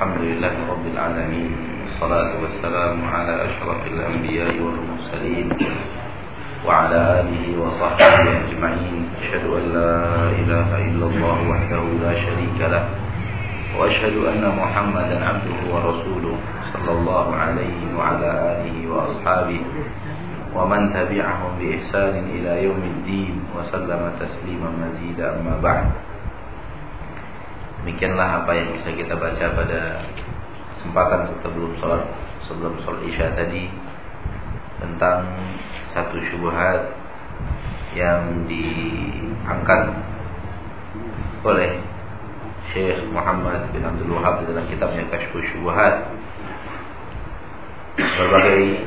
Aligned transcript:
الحمد 0.00 0.24
لله 0.32 0.54
رب 0.72 0.86
العالمين 0.96 1.52
والصلاة 1.84 2.32
والسلام 2.40 3.04
على 3.04 3.34
أشرف 3.44 3.80
الأنبياء 3.92 4.56
والمرسلين 4.56 5.48
وعلى 6.64 6.98
آله 7.20 7.44
وصحبه 7.60 8.16
أجمعين. 8.48 9.02
أشهد 9.20 9.44
أن 9.44 9.64
لا 9.76 9.92
إله 10.40 10.68
إلا 10.88 11.06
الله 11.06 11.38
وحده 11.52 11.82
لا 12.00 12.12
شريك 12.16 12.58
له 12.72 12.84
وأشهد 13.76 14.16
أن 14.24 14.40
محمدا 14.56 15.16
عبده 15.20 15.58
ورسوله 15.68 16.36
صلى 16.72 16.92
الله 16.96 17.26
عليه 17.36 17.80
وعلى 17.92 18.28
آله 18.56 18.76
وأصحابه 18.88 19.60
ومن 20.56 20.80
تبعهم 20.96 21.50
بإحسان 21.60 22.14
إلى 22.24 22.52
يوم 22.64 22.82
الدين 22.94 23.34
وسلم 23.52 24.00
تسليما 24.16 24.68
مزيدا 24.80 25.26
أما 25.36 25.60
بعد. 25.60 26.09
Demikianlah 27.80 28.44
apa 28.44 28.52
yang 28.52 28.76
bisa 28.76 28.92
kita 28.92 29.16
baca 29.16 29.44
pada 29.56 30.04
kesempatan 30.76 31.32
sebelum 31.40 31.72
sholat 31.80 32.04
sebelum 32.44 32.76
sholat 32.84 33.00
isya 33.08 33.32
tadi 33.32 33.72
tentang 34.80 35.24
satu 35.96 36.20
syubhat 36.28 36.92
yang 37.96 38.44
diangkat 38.44 39.82
oleh 41.40 41.80
Syekh 42.70 43.00
Muhammad 43.10 43.72
bin 43.72 43.80
Abdul 43.80 44.12
Wahab 44.12 44.44
dalam 44.44 44.68
kitabnya 44.68 45.08
Kashfu 45.08 45.40
Syubhat. 45.40 46.12
Berbagai 47.96 48.86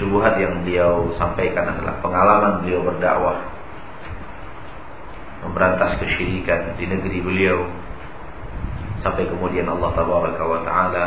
syubhat 0.00 0.34
yang 0.40 0.64
beliau 0.64 1.12
sampaikan 1.20 1.76
adalah 1.76 2.00
pengalaman 2.00 2.64
beliau 2.64 2.82
berdakwah 2.88 3.57
memberantas 5.44 6.00
kesyirikan 6.02 6.74
di 6.74 6.84
negeri 6.86 7.18
beliau. 7.22 7.68
Sampai 8.98 9.30
kemudian 9.30 9.70
Allah 9.70 9.94
tabaraka 9.94 10.42
wa 10.42 10.60
taala 10.66 11.06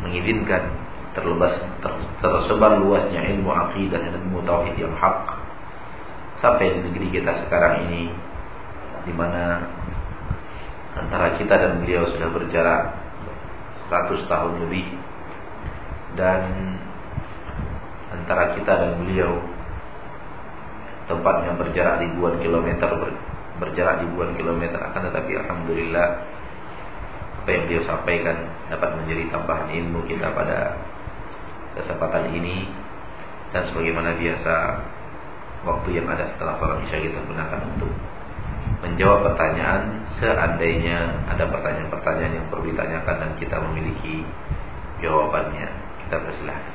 mengizinkan 0.00 0.72
terlebas 1.12 1.60
ter, 1.84 1.92
tersebar 2.24 2.80
luasnya 2.80 3.20
ilmu 3.36 3.52
akidah 3.52 4.00
dan 4.00 4.18
ilmu 4.24 4.42
tauhid 4.42 4.74
yang 4.80 4.96
hak 4.96 5.44
sampai 6.42 6.76
di 6.76 6.80
negeri 6.90 7.08
kita 7.08 7.46
sekarang 7.46 7.88
ini 7.88 8.12
di 9.04 9.12
mana 9.12 9.64
antara 10.96 11.36
kita 11.36 11.54
dan 11.54 11.84
beliau 11.84 12.08
sudah 12.08 12.28
berjarak 12.32 12.82
100 13.88 14.30
tahun 14.30 14.52
lebih. 14.66 14.86
Dan 16.14 16.42
antara 18.14 18.54
kita 18.54 18.70
dan 18.70 18.92
beliau 19.02 19.42
tempatnya 21.04 21.52
berjarak 21.56 22.00
ribuan 22.00 22.40
kilometer 22.40 22.90
ber, 22.96 23.10
berjarak 23.60 24.04
ribuan 24.04 24.32
kilometer. 24.36 24.80
Akan 24.80 25.08
tetapi 25.10 25.32
alhamdulillah 25.44 26.08
apa 27.44 27.48
yang 27.52 27.68
beliau 27.68 27.84
sampaikan 27.84 28.36
dapat 28.72 28.90
menjadi 29.04 29.28
tambahan 29.28 29.68
ilmu 29.68 30.00
kita 30.08 30.32
pada 30.32 30.80
kesempatan 31.76 32.32
ini. 32.32 32.68
Dan 33.52 33.70
sebagaimana 33.70 34.18
biasa 34.18 34.54
waktu 35.62 35.88
yang 35.94 36.10
ada 36.10 36.26
setelah 36.34 36.58
sholat 36.58 36.82
isya 36.88 36.98
kita 37.06 37.18
gunakan 37.22 37.60
untuk 37.76 37.92
menjawab 38.82 39.32
pertanyaan. 39.32 40.08
Seandainya 40.18 41.26
ada 41.30 41.44
pertanyaan-pertanyaan 41.50 42.32
yang 42.38 42.46
perlu 42.48 42.70
ditanyakan 42.70 43.16
dan 43.20 43.30
kita 43.38 43.56
memiliki 43.60 44.24
jawabannya 45.04 45.68
kita 46.06 46.16
persilahkan. 46.20 46.74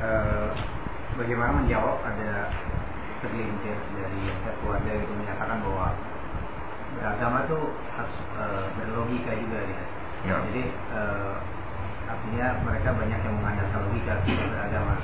Uh, 0.00 0.48
bagaimana 1.20 1.60
menjawab 1.60 2.00
ada 2.00 2.48
segelintir 3.20 3.76
dari 3.92 4.22
keluarga 4.64 4.90
itu 4.96 5.12
menyatakan 5.12 5.60
bahwa 5.60 5.92
beragama 6.96 7.44
itu 7.44 7.58
harus 7.92 8.16
e, 8.40 8.44
berlogika 8.80 9.32
juga 9.36 9.60
ya. 9.60 9.82
ya. 10.24 10.34
Jadi 10.48 10.62
e, 10.72 11.00
artinya 12.08 12.46
mereka 12.64 12.88
banyak 12.96 13.20
yang 13.20 13.36
mengandalkan 13.36 13.80
logika 13.84 14.14
beragama. 14.24 14.94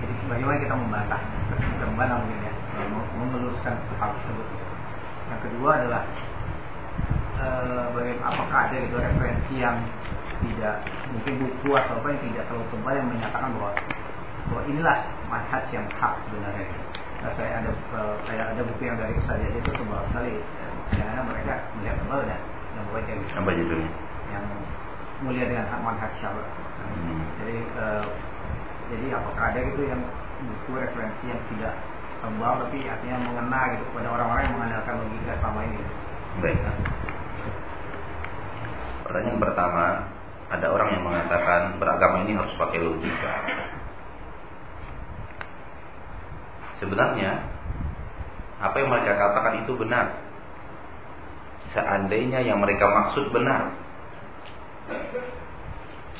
Jadi 0.00 0.12
bagaimana 0.32 0.56
kita 0.64 0.74
membantah, 0.74 1.20
membantah 1.84 2.16
mungkin 2.24 2.40
ya, 2.40 2.54
meluruskan 3.20 3.74
hal 4.00 4.10
tersebut. 4.16 4.48
Yang 5.28 5.40
kedua 5.44 5.70
adalah 5.76 6.02
e, 7.36 7.46
bagaimana 7.92 8.24
apakah 8.32 8.58
ada 8.72 8.76
itu 8.80 8.96
referensi 8.96 9.54
yang 9.60 9.76
tidak 10.40 10.88
mungkin 11.12 11.34
buku 11.36 11.70
atau 11.76 12.00
apa 12.00 12.06
yang 12.16 12.20
tidak 12.32 12.44
terlalu 12.48 12.66
tebal 12.72 12.94
yang 12.96 13.08
menyatakan 13.12 13.50
bahwa 13.60 13.72
bahwa 14.50 14.62
inilah 14.66 14.98
manhaj 15.30 15.64
yang 15.70 15.86
hak 15.86 16.14
sebenarnya. 16.26 16.66
Nah, 17.22 17.30
saya 17.38 17.62
ada 17.62 17.70
uh, 17.94 18.14
kayak 18.26 18.44
ada 18.50 18.60
buku 18.66 18.82
yang 18.82 18.98
dari 18.98 19.14
Ustaz 19.14 19.38
itu 19.38 19.70
tebal 19.70 20.02
sekali. 20.10 20.34
Karena 20.90 21.22
mereka 21.22 21.54
melihat 21.78 21.96
tebal 22.02 22.20
dan 22.26 22.40
yang 22.74 22.84
membaca 22.90 23.12
gitu. 23.14 23.30
Apa 23.38 23.50
judulnya? 23.54 23.90
Yang 24.34 24.44
mulia 25.22 25.44
dengan 25.46 25.66
hak 25.70 25.80
manhaj 25.86 26.12
syara. 26.18 26.42
Hmm. 26.42 27.22
Jadi 27.38 27.56
uh, 27.78 28.04
jadi 28.90 29.06
apakah 29.14 29.44
ada 29.54 29.60
gitu 29.62 29.82
yang 29.86 30.02
buku 30.42 30.70
referensi 30.74 31.24
yang 31.30 31.40
tidak 31.54 31.74
tebal 32.20 32.52
tapi 32.66 32.78
artinya 32.84 33.16
mengena 33.22 33.60
gitu 33.76 33.84
kepada 33.94 34.08
orang-orang 34.12 34.42
yang 34.50 34.54
mengandalkan 34.58 34.94
logika 34.98 35.32
selama 35.38 35.60
ini. 35.62 35.80
Baik. 36.42 36.58
Pertanyaan 39.06 39.38
pertama, 39.42 39.84
ada 40.50 40.66
orang 40.70 40.88
yang 40.94 41.04
mengatakan 41.06 41.60
beragama 41.78 42.26
ini 42.26 42.32
harus 42.34 42.54
pakai 42.58 42.78
logika. 42.82 43.32
Sebenarnya 46.80 47.44
apa 48.60 48.76
yang 48.80 48.88
mereka 48.88 49.12
katakan 49.16 49.64
itu 49.64 49.72
benar. 49.76 50.06
Seandainya 51.76 52.40
yang 52.42 52.58
mereka 52.58 52.88
maksud 52.88 53.30
benar. 53.30 53.76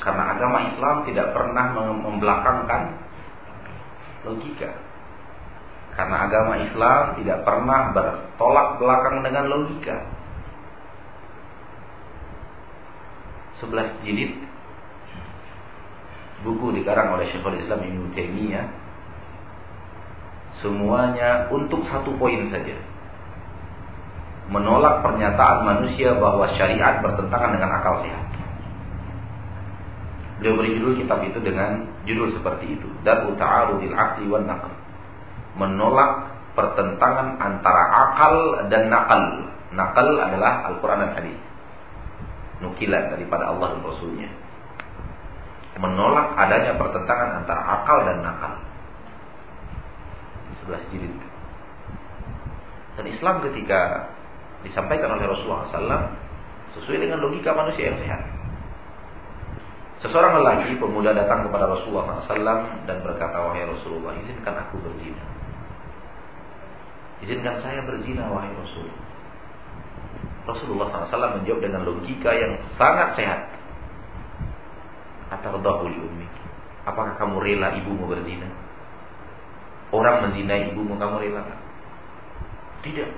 Karena 0.01 0.23
agama 0.37 0.69
Islam 0.73 0.95
tidak 1.05 1.33
pernah 1.33 1.65
membelakangkan 1.75 2.81
logika. 4.25 4.71
Karena 5.91 6.29
agama 6.29 6.55
Islam 6.61 7.19
tidak 7.19 7.43
pernah 7.43 7.91
bertolak 7.91 8.79
belakang 8.79 9.17
dengan 9.25 9.45
logika. 9.51 9.97
11 13.61 14.01
jilid 14.01 14.41
buku 16.41 16.73
dikarang 16.81 17.13
oleh 17.13 17.29
Syekhul 17.29 17.61
Islam 17.61 17.85
Ibnu 17.85 18.09
Taimiyah 18.17 18.80
Semuanya 20.61 21.49
untuk 21.49 21.81
satu 21.89 22.13
poin 22.21 22.45
saja. 22.53 22.77
Menolak 24.53 25.01
pernyataan 25.01 25.65
manusia 25.65 26.13
bahwa 26.17 26.45
syariat 26.53 27.01
bertentangan 27.01 27.57
dengan 27.57 27.71
akal 27.81 28.05
sehat. 28.05 28.29
Beliau 30.41 30.57
beri 30.57 30.73
judul 30.77 30.97
kitab 30.97 31.21
itu 31.21 31.37
dengan 31.41 31.85
judul 32.05 32.33
seperti 32.33 32.77
itu. 32.77 32.89
Daru 33.05 33.37
ta'arudil 33.37 33.93
akli 33.93 34.25
wan 34.29 34.49
naql. 34.49 34.73
Menolak 35.57 36.33
pertentangan 36.57 37.37
antara 37.37 37.83
akal 38.09 38.35
dan 38.69 38.89
nakal. 38.89 39.21
Nakal 39.71 40.07
adalah 40.17 40.65
Al-Quran 40.73 40.99
dan 41.05 41.11
Hadis. 41.13 41.39
Nukilan 42.61 43.13
daripada 43.13 43.53
Allah 43.53 43.77
dan 43.77 43.81
Rasulnya. 43.85 44.29
Menolak 45.77 46.37
adanya 46.37 46.77
pertentangan 46.77 47.45
antara 47.45 47.61
akal 47.61 47.97
dan 48.05 48.19
nakal. 48.25 48.53
11 50.71 50.91
jilid. 50.95 51.15
Dan 52.95 53.05
Islam 53.11 53.35
ketika 53.51 54.11
disampaikan 54.63 55.17
oleh 55.17 55.25
Rasulullah 55.27 55.67
SAW 55.67 56.05
sesuai 56.79 57.03
dengan 57.03 57.19
logika 57.19 57.51
manusia 57.51 57.91
yang 57.91 57.99
sehat. 57.99 58.21
Seseorang 60.01 60.41
lelaki 60.41 60.81
pemuda 60.81 61.13
datang 61.13 61.45
kepada 61.45 61.69
Rasulullah 61.69 62.25
SAW 62.25 62.89
dan 62.89 62.97
berkata, 63.05 63.37
wahai 63.37 63.69
Rasulullah, 63.69 64.17
izinkan 64.17 64.57
aku 64.65 64.81
berzina. 64.81 65.21
Izinkan 67.21 67.61
saya 67.61 67.85
berzina, 67.85 68.25
wahai 68.33 68.49
Rasul. 68.49 68.89
Rasulullah 70.49 70.89
SAW 71.05 71.37
menjawab 71.37 71.61
dengan 71.61 71.85
logika 71.85 72.33
yang 72.33 72.57
sangat 72.81 73.13
sehat. 73.13 73.41
Atardahul 75.29 75.93
ummi. 75.93 76.27
Apakah 76.81 77.13
kamu 77.21 77.37
rela 77.37 77.77
ibumu 77.77 78.09
berzina? 78.09 78.49
Orang 79.91 80.23
menzinai 80.23 80.71
ibumu 80.71 80.95
kamu 80.95 81.19
relakan? 81.19 81.59
Tidak. 82.81 83.09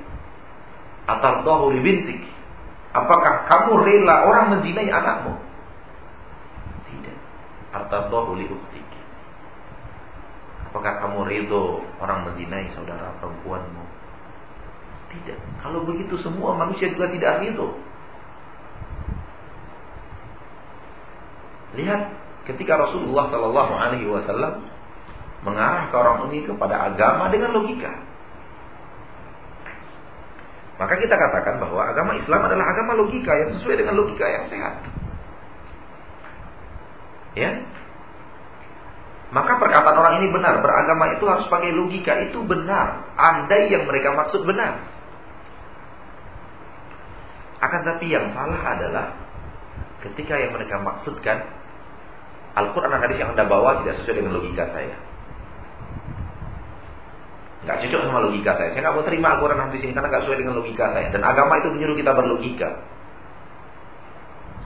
Atardahu 1.05 1.73
li 1.77 1.79
bintik. 1.85 2.21
Apakah 2.93 3.45
kamu 3.49 3.81
rela 3.85 4.25
orang 4.25 4.57
menzinai 4.57 4.89
anakmu? 4.89 5.33
Tidak. 6.89 7.17
Atardahu 7.77 8.37
li 8.37 8.45
uktik. 8.49 8.83
Apakah 10.73 11.05
kamu 11.05 11.29
ridho 11.29 11.85
orang 12.01 12.25
menzinai 12.25 12.65
saudara 12.73 13.13
perempuanmu? 13.21 13.85
Tidak. 15.13 15.37
Kalau 15.61 15.85
begitu 15.85 16.17
semua 16.25 16.57
manusia 16.57 16.89
juga 16.89 17.13
tidak 17.13 17.45
ridho. 17.45 17.77
Lihat 21.77 22.01
ketika 22.49 22.89
Rasulullah 22.89 23.29
Shallallahu 23.29 23.73
Alaihi 23.77 24.09
Wasallam 24.09 24.65
mengarah 25.43 25.91
ke 25.91 25.95
orang 25.95 26.17
ini 26.31 26.47
kepada 26.47 26.91
agama 26.91 27.27
dengan 27.29 27.51
logika. 27.51 27.91
Maka 30.79 30.97
kita 30.97 31.15
katakan 31.15 31.61
bahwa 31.61 31.85
agama 31.85 32.17
Islam 32.17 32.41
adalah 32.49 32.65
agama 32.73 32.97
logika 32.97 33.31
yang 33.37 33.55
sesuai 33.59 33.77
dengan 33.77 33.95
logika 33.99 34.25
yang 34.25 34.45
sehat. 34.49 34.75
Ya. 37.37 37.51
Maka 39.33 39.57
perkataan 39.57 39.97
orang 39.97 40.15
ini 40.21 40.29
benar, 40.29 40.61
beragama 40.61 41.17
itu 41.17 41.25
harus 41.25 41.49
pakai 41.49 41.73
logika, 41.73 42.13
itu 42.29 42.41
benar. 42.45 43.05
Andai 43.17 43.69
yang 43.69 43.89
mereka 43.89 44.13
maksud 44.13 44.45
benar. 44.45 44.77
Akan 47.63 47.81
tapi 47.87 48.11
yang 48.11 48.29
salah 48.35 48.61
adalah 48.77 49.05
ketika 50.05 50.35
yang 50.35 50.51
mereka 50.51 50.77
maksudkan 50.83 51.47
Al-Quran 52.53 52.91
dan 52.93 53.01
hadis 53.01 53.17
yang 53.17 53.33
Anda 53.33 53.49
bawa 53.49 53.81
tidak 53.81 54.03
sesuai 54.03 54.21
dengan 54.21 54.37
logika 54.37 54.69
saya. 54.69 55.12
Nggak 57.63 57.77
cocok 57.88 58.01
sama 58.04 58.19
logika 58.19 58.51
saya. 58.60 58.69
Saya 58.75 58.81
nggak 58.83 58.95
mau 59.00 59.06
terima 59.07 59.27
Al-Quran 59.36 59.60
hadis 59.63 59.81
ini 59.88 59.95
karena 59.95 60.12
nggak 60.12 60.24
sesuai 60.27 60.39
dengan 60.44 60.56
logika 60.60 60.86
saya. 60.92 61.07
Dan 61.15 61.21
agama 61.24 61.63
itu 61.63 61.69
menyuruh 61.71 61.95
kita 61.95 62.12
berlogika. 62.12 62.69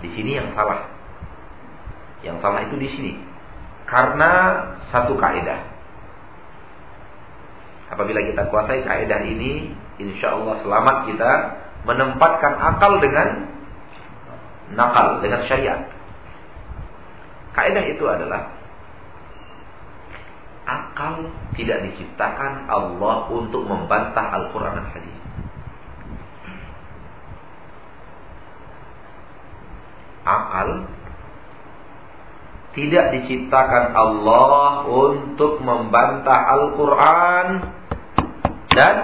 Di 0.02 0.10
sini 0.18 0.32
yang 0.42 0.50
salah. 0.58 0.90
Yang 2.26 2.38
salah 2.42 2.62
itu 2.66 2.76
di 2.82 2.90
sini. 2.90 3.14
Karena 3.86 4.32
satu 4.90 5.14
kaidah. 5.14 5.62
Apabila 7.94 8.20
kita 8.20 8.50
kuasai 8.50 8.82
kaidah 8.84 9.22
ini, 9.24 9.72
insya 10.02 10.34
Allah 10.34 10.60
selamat 10.66 10.98
kita 11.08 11.32
menempatkan 11.88 12.54
akal 12.58 13.00
dengan 13.00 13.48
nakal, 14.74 15.22
dengan 15.24 15.46
syariat. 15.46 15.88
Kaidah 17.56 17.86
itu 17.88 18.04
adalah 18.10 18.57
akal 20.98 21.30
tidak 21.54 21.86
diciptakan 21.86 22.66
Allah 22.66 23.30
untuk 23.30 23.70
membantah 23.70 24.34
Al-Quran 24.34 24.74
dan 24.82 24.90
Hadis. 24.90 25.18
Akal 30.26 30.70
tidak 32.74 33.06
diciptakan 33.14 33.94
Allah 33.94 34.86
untuk 34.90 35.62
membantah 35.62 36.46
Al-Quran 36.46 37.48
dan 38.70 38.96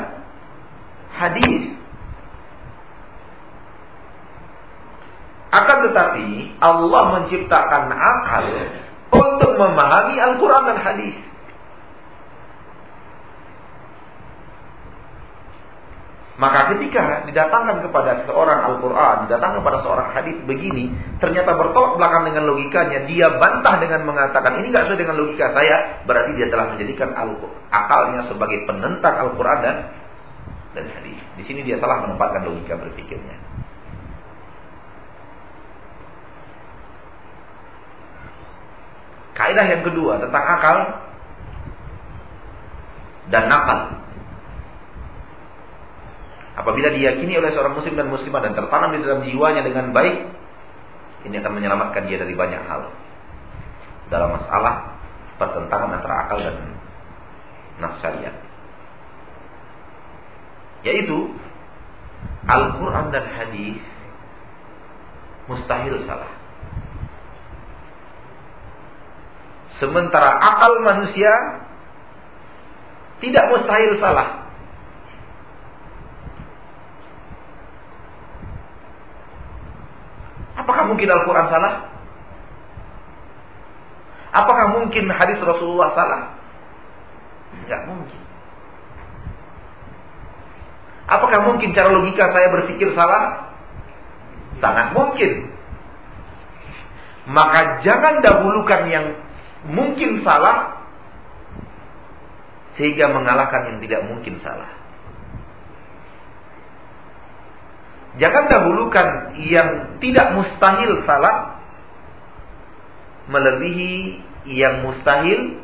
hadis. 1.17 1.73
Akan 5.49 5.89
tetapi 5.89 6.53
Allah 6.61 7.03
menciptakan 7.17 7.83
akal 7.93 8.45
untuk 9.09 9.51
memahami 9.57 10.21
Al-Quran 10.21 10.63
dan 10.69 10.77
hadis. 10.77 11.32
Maka 16.43 16.75
ketika 16.75 17.23
didatangkan 17.23 17.87
kepada 17.87 18.27
seorang 18.27 18.67
Al-Quran, 18.67 19.31
didatangkan 19.31 19.63
kepada 19.63 19.79
seorang 19.79 20.11
hadis 20.11 20.35
begini, 20.43 20.91
ternyata 21.23 21.55
bertolak 21.55 21.95
belakang 21.95 22.27
dengan 22.27 22.51
logikanya, 22.51 23.07
dia 23.07 23.31
bantah 23.39 23.79
dengan 23.79 24.03
mengatakan 24.03 24.59
ini 24.59 24.75
nggak 24.75 24.91
sesuai 24.91 24.99
dengan 25.07 25.23
logika 25.23 25.55
saya, 25.55 26.03
berarti 26.03 26.35
dia 26.35 26.51
telah 26.51 26.75
menjadikan 26.75 27.15
akalnya 27.71 28.27
sebagai 28.27 28.59
penentang 28.67 29.15
Al-Quran 29.23 29.59
dan 29.63 29.75
dan 30.75 30.85
hadis. 30.91 31.15
Di 31.39 31.47
sini 31.47 31.63
dia 31.63 31.79
salah 31.79 32.03
menempatkan 32.03 32.43
logika 32.43 32.75
berpikirnya. 32.75 33.39
Kaidah 39.31 39.63
yang 39.63 39.87
kedua 39.87 40.19
tentang 40.19 40.43
akal 40.43 40.77
dan 43.31 43.47
nakal. 43.47 44.02
Apabila 46.53 46.93
diyakini 46.93 47.33
oleh 47.41 47.49
seorang 47.49 47.73
muslim 47.73 47.97
dan 47.97 48.13
muslimah 48.13 48.41
dan 48.45 48.53
tertanam 48.53 48.93
di 48.93 48.99
dalam 49.01 49.25
jiwanya 49.25 49.65
dengan 49.65 49.89
baik, 49.89 50.29
ini 51.25 51.35
akan 51.41 51.53
menyelamatkan 51.57 52.05
dia 52.05 52.21
dari 52.21 52.37
banyak 52.37 52.61
hal. 52.61 52.93
Dalam 54.13 54.37
masalah 54.37 55.01
pertentangan 55.41 55.89
antara 55.97 56.15
akal 56.29 56.37
dan 56.45 56.57
nas. 57.81 57.97
Yaitu 60.83 61.17
Al-Quran 62.43 63.05
dan 63.09 63.25
hadis 63.33 63.79
mustahil 65.47 66.05
salah. 66.05 66.31
Sementara 69.81 70.37
akal 70.37 70.85
manusia 70.85 71.33
tidak 73.23 73.47
mustahil 73.49 73.97
salah. 73.97 74.42
Apakah 80.63 80.87
mungkin 80.87 81.11
Al-Quran 81.11 81.47
salah? 81.51 81.73
Apakah 84.33 84.65
mungkin 84.79 85.11
hadis 85.11 85.37
Rasulullah 85.43 85.91
salah? 85.93 86.39
Tidak 87.53 87.81
mungkin. 87.85 88.21
Apakah 91.03 91.39
mungkin 91.51 91.75
cara 91.75 91.91
logika 91.91 92.31
saya 92.31 92.47
berpikir 92.49 92.95
salah? 92.95 93.53
Sangat 94.63 94.95
mungkin. 94.95 95.51
Maka 97.27 97.83
jangan 97.83 98.23
dahulukan 98.23 98.81
yang 98.87 99.05
mungkin 99.67 100.23
salah 100.23 100.79
sehingga 102.79 103.11
mengalahkan 103.11 103.67
yang 103.69 103.77
tidak 103.83 104.01
mungkin 104.07 104.39
salah. 104.41 104.82
Jangan 108.21 108.45
dahulukan 108.45 109.07
yang 109.41 109.97
tidak 109.97 110.37
mustahil 110.37 111.01
salah 111.05 111.57
melebihi 113.25 114.21
yang 114.53 114.85
mustahil 114.85 115.57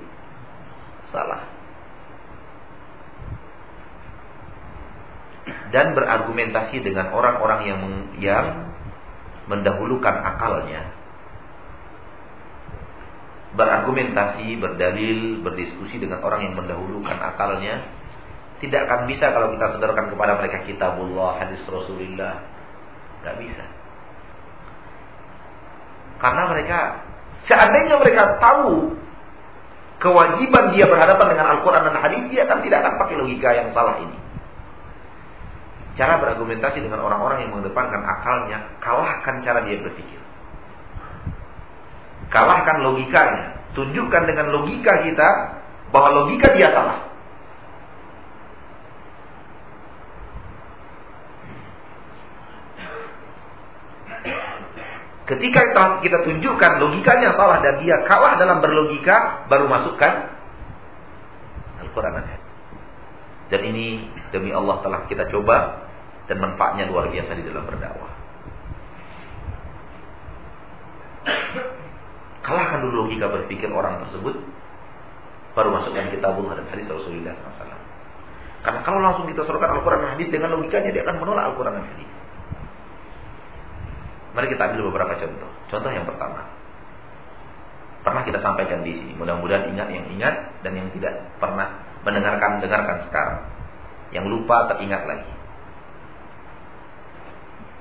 salah. 1.14 1.46
Dan 5.70 5.94
berargumentasi 5.94 6.82
dengan 6.82 7.14
orang-orang 7.14 7.62
yang 7.66 7.80
yang 8.18 8.48
mendahulukan 9.50 10.14
akalnya 10.14 11.00
berargumentasi, 13.50 14.62
berdalil, 14.62 15.42
berdiskusi 15.42 15.98
dengan 15.98 16.22
orang 16.22 16.46
yang 16.46 16.54
mendahulukan 16.54 17.18
akalnya 17.18 17.82
tidak 18.60 18.92
akan 18.92 19.08
bisa 19.08 19.32
kalau 19.32 19.48
kita 19.56 19.66
sederhanakan 19.76 20.12
kepada 20.12 20.34
mereka 20.36 20.58
kitabullah, 20.68 21.40
hadis 21.40 21.64
Rasulullah. 21.64 22.44
Gak 23.24 23.36
bisa. 23.40 23.64
Karena 26.20 26.44
mereka 26.52 26.80
seandainya 27.48 27.96
mereka 27.96 28.36
tahu 28.44 29.00
kewajiban 30.04 30.76
dia 30.76 30.88
berhadapan 30.88 31.28
dengan 31.36 31.48
Al-Quran 31.56 31.88
dan 31.88 31.96
hadis, 32.04 32.22
dia 32.28 32.44
akan 32.48 32.60
tidak 32.64 32.78
akan 32.84 32.94
pakai 33.00 33.16
logika 33.16 33.50
yang 33.56 33.72
salah 33.72 34.00
ini. 34.04 34.18
Cara 35.96 36.16
berargumentasi 36.20 36.80
dengan 36.80 37.04
orang-orang 37.04 37.44
yang 37.44 37.52
mengedepankan 37.56 38.00
akalnya, 38.08 38.72
kalahkan 38.80 39.44
cara 39.44 39.64
dia 39.68 39.80
berpikir. 39.84 40.20
Kalahkan 42.32 42.84
logikanya. 42.84 43.60
Tunjukkan 43.76 44.24
dengan 44.28 44.48
logika 44.54 45.04
kita 45.04 45.30
bahwa 45.92 46.24
logika 46.24 46.56
dia 46.56 46.72
salah. 46.72 47.09
Ketika 55.30 55.62
kita, 56.02 56.18
tunjukkan 56.26 56.72
logikanya 56.82 57.38
salah 57.38 57.62
dan 57.62 57.78
dia 57.86 58.02
kalah 58.10 58.34
dalam 58.42 58.66
berlogika, 58.66 59.46
baru 59.46 59.70
masukkan 59.70 60.34
Al-Quran 61.86 62.18
dan 62.18 62.42
Dan 63.54 63.62
ini 63.70 64.10
demi 64.34 64.50
Allah 64.50 64.82
telah 64.82 65.06
kita 65.06 65.30
coba 65.30 65.86
dan 66.26 66.42
manfaatnya 66.42 66.90
luar 66.90 67.14
biasa 67.14 67.38
di 67.38 67.46
dalam 67.46 67.62
berdakwah. 67.62 68.10
Kalahkan 72.42 72.82
dulu 72.82 73.06
logika 73.06 73.30
berpikir 73.30 73.70
orang 73.70 74.02
tersebut. 74.10 74.34
Baru 75.54 75.70
masukkan 75.70 76.10
kitabullah 76.10 76.58
dan 76.58 76.66
hadis 76.74 76.90
Rasulullah 76.90 77.38
SAW. 77.38 77.78
Karena 78.66 78.80
kalau 78.82 79.00
langsung 79.06 79.30
kita 79.30 79.46
suruhkan 79.46 79.78
Al-Quran 79.78 80.10
dan 80.10 80.10
hadis 80.18 80.34
dengan 80.34 80.58
logikanya 80.58 80.90
dia 80.90 81.06
akan 81.06 81.22
menolak 81.22 81.54
Al-Quran 81.54 81.78
dan 81.78 81.86
hadis. 81.86 82.10
Mari 84.34 84.48
kita 84.54 84.62
ambil 84.70 84.94
beberapa 84.94 85.14
contoh. 85.18 85.50
Contoh 85.74 85.92
yang 85.92 86.06
pertama. 86.06 86.46
Pernah 88.06 88.22
kita 88.24 88.40
sampaikan 88.40 88.86
di 88.86 88.94
sini. 88.96 89.14
Mudah-mudahan 89.18 89.74
ingat 89.74 89.88
yang 89.90 90.06
ingat 90.14 90.36
dan 90.62 90.72
yang 90.78 90.88
tidak 90.96 91.14
pernah 91.42 91.82
mendengarkan 92.06 92.62
dengarkan 92.62 92.98
sekarang. 93.10 93.40
Yang 94.14 94.26
lupa 94.30 94.70
teringat 94.72 95.04
lagi. 95.06 95.34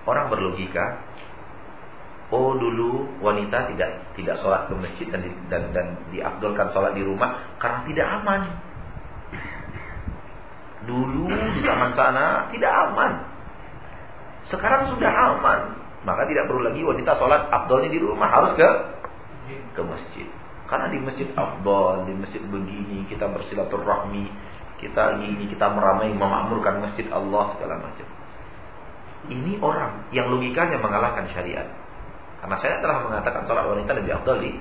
Orang 0.09 0.33
berlogika 0.33 1.05
oh 2.29 2.53
dulu 2.57 3.09
wanita 3.25 3.73
tidak 3.73 4.13
tidak 4.13 4.37
sholat 4.45 4.69
ke 4.69 4.75
masjid 4.77 5.07
dan 5.09 5.25
dan, 5.49 5.63
dan 5.73 5.87
diabdulkan 6.13 6.73
sholat 6.77 6.93
di 6.93 7.03
rumah 7.05 7.57
karena 7.57 7.81
tidak 7.89 8.07
aman. 8.21 8.41
Dulu 10.89 11.29
di 11.29 11.61
zaman 11.61 11.93
sana 11.93 12.49
tidak 12.53 12.73
aman. 12.73 13.13
Sekarang 14.49 14.89
sudah 14.97 15.13
aman, 15.13 15.61
maka 16.07 16.27
tidak 16.31 16.47
perlu 16.47 16.63
lagi 16.63 16.81
wanita 16.83 17.19
sholat 17.19 17.51
abdolnya 17.51 17.91
di 17.91 17.99
rumah, 17.99 18.29
harus 18.31 18.53
ke 18.55 18.69
ke 19.75 19.83
masjid. 19.83 20.29
Karena 20.69 20.93
di 20.93 20.99
masjid 21.01 21.29
abdol, 21.33 22.05
di 22.05 22.15
masjid 22.15 22.43
begini 22.45 23.09
kita 23.09 23.27
bersilaturahmi, 23.33 24.29
kita 24.79 25.19
ini 25.19 25.49
kita 25.49 25.67
meramai 25.73 26.13
memakmurkan 26.13 26.85
masjid 26.85 27.09
Allah 27.11 27.57
segala 27.57 27.81
macam. 27.83 28.07
Ini 29.29 29.59
orang 29.59 30.13
yang 30.15 30.31
logikanya 30.31 30.79
mengalahkan 30.79 31.27
syariat. 31.35 31.67
Karena 32.39 32.57
saya 32.63 32.79
telah 32.79 33.03
mengatakan 33.03 33.49
sholat 33.51 33.67
wanita 33.67 33.91
lebih 33.99 34.15
abdol 34.23 34.39
di 34.39 34.55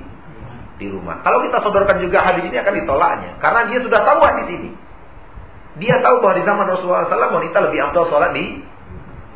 di 0.77 0.87
rumah. 0.89 1.21
Kalau 1.25 1.41
kita 1.45 1.57
sodorkan 1.61 1.97
juga 2.01 2.21
hadis 2.21 2.45
ini 2.45 2.57
akan 2.57 2.73
ditolaknya, 2.81 3.31
karena 3.41 3.65
dia 3.69 3.79
sudah 3.81 4.01
tahu 4.05 4.19
hadis 4.25 4.47
ini. 4.49 4.71
Dia 5.77 6.01
tahu 6.01 6.25
bahwa 6.25 6.41
di 6.41 6.43
zaman 6.45 6.65
Rasulullah 6.73 7.05
SAW 7.05 7.37
wanita 7.37 7.57
lebih 7.69 7.79
abdul 7.85 8.09
sholat 8.09 8.33
di 8.33 8.65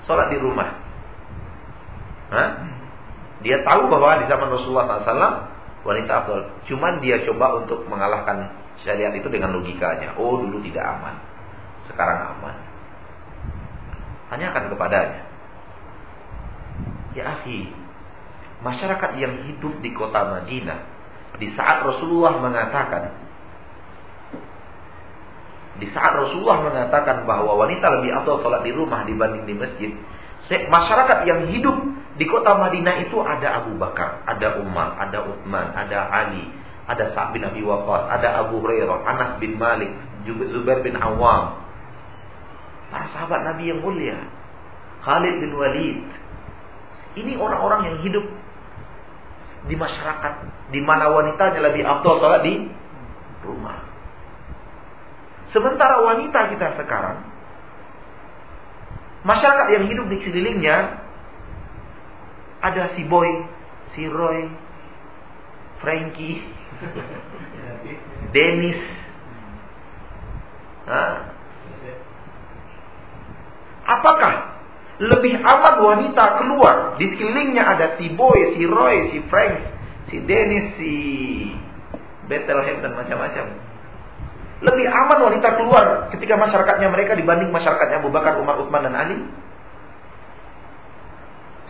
sholat 0.10 0.34
di 0.34 0.38
rumah. 0.42 0.81
Dia 3.42 3.58
tahu 3.66 3.92
bahwa 3.92 4.24
di 4.24 4.26
zaman 4.32 4.48
Rasulullah 4.48 5.04
SAW 5.04 5.36
wanita 5.84 6.12
abdul. 6.24 6.42
Cuman 6.70 7.02
dia 7.02 7.26
coba 7.28 7.60
untuk 7.60 7.84
mengalahkan 7.90 8.54
syariat 8.86 9.12
itu 9.12 9.28
dengan 9.28 9.58
logikanya. 9.58 10.16
Oh 10.16 10.40
dulu 10.40 10.62
tidak 10.64 10.86
aman, 10.86 11.16
sekarang 11.90 12.38
aman. 12.38 12.56
Tanyakan 14.32 14.72
kepadanya. 14.72 15.22
Ya 17.12 17.36
akhi, 17.36 17.68
masyarakat 18.64 19.20
yang 19.20 19.44
hidup 19.52 19.84
di 19.84 19.92
kota 19.92 20.24
Madinah 20.24 20.80
di 21.42 21.52
saat 21.58 21.84
Rasulullah 21.84 22.40
mengatakan 22.40 23.12
di 25.82 25.90
saat 25.90 26.14
Rasulullah 26.14 26.62
mengatakan 26.62 27.26
bahwa 27.26 27.58
wanita 27.58 27.90
lebih 28.00 28.14
afdal 28.14 28.46
salat 28.46 28.62
di 28.62 28.70
rumah 28.70 29.02
dibanding 29.02 29.50
di 29.50 29.56
masjid, 29.58 29.92
masyarakat 30.50 31.18
yang 31.30 31.48
hidup 31.52 31.78
di 32.18 32.26
kota 32.28 32.58
Madinah 32.58 33.02
itu 33.06 33.18
ada 33.22 33.64
Abu 33.64 33.78
Bakar, 33.78 34.26
ada 34.28 34.62
Umar, 34.62 34.98
ada 35.00 35.26
Uthman, 35.26 35.74
ada 35.74 36.00
Ali, 36.12 36.50
ada 36.86 37.14
Sa'ad 37.16 37.32
bin 37.32 37.46
Abi 37.46 37.64
Waqqas, 37.64 38.10
ada 38.10 38.46
Abu 38.46 38.60
Hurairah, 38.60 39.00
Anas 39.08 39.32
bin 39.40 39.56
Malik, 39.56 39.90
Zubair 40.28 40.84
bin 40.84 41.00
Awam. 41.00 41.62
Para 42.92 43.08
sahabat 43.16 43.42
Nabi 43.48 43.72
yang 43.72 43.80
mulia. 43.80 44.20
Khalid 45.02 45.36
bin 45.42 45.52
Walid. 45.56 46.04
Ini 47.18 47.40
orang-orang 47.40 47.82
yang 47.88 47.98
hidup 48.04 48.26
di 49.66 49.76
masyarakat 49.78 50.34
di 50.74 50.82
mana 50.84 51.10
wanitanya 51.10 51.60
lebih 51.72 51.84
afdal 51.88 52.20
salat 52.20 52.44
di 52.44 52.70
rumah. 53.46 53.82
Sementara 55.52 56.00
wanita 56.04 56.52
kita 56.52 56.80
sekarang, 56.80 57.31
masyarakat 59.22 59.68
yang 59.78 59.86
hidup 59.90 60.06
di 60.10 60.18
sekelilingnya, 60.22 60.78
ada 62.62 62.94
si 62.94 63.02
Boy, 63.06 63.30
si 63.98 64.06
Roy, 64.06 64.50
Frankie, 65.82 66.46
Dennis? 68.34 68.82
Apakah 73.82 74.34
lebih 75.02 75.42
aman 75.42 75.76
wanita 75.82 76.38
keluar 76.38 77.02
di 77.02 77.10
sekelilingnya 77.10 77.64
ada 77.66 77.88
si 77.98 78.14
Boy, 78.14 78.54
si 78.54 78.62
Roy, 78.70 79.10
si 79.10 79.18
Frank, 79.26 79.56
si 80.14 80.22
Dennis, 80.22 80.78
si 80.78 80.94
Bethlehem 82.30 82.86
dan 82.86 82.94
macam-macam. 82.94 83.71
Lebih 84.62 84.86
aman 84.86 85.20
wanita 85.26 85.58
keluar 85.58 86.14
ketika 86.14 86.38
masyarakatnya 86.38 86.94
mereka 86.94 87.18
dibanding 87.18 87.50
masyarakatnya 87.50 88.06
Abu 88.06 88.14
Bakar, 88.14 88.38
Umar, 88.38 88.62
Utsman 88.62 88.86
dan 88.86 88.94
Ali. 88.94 89.18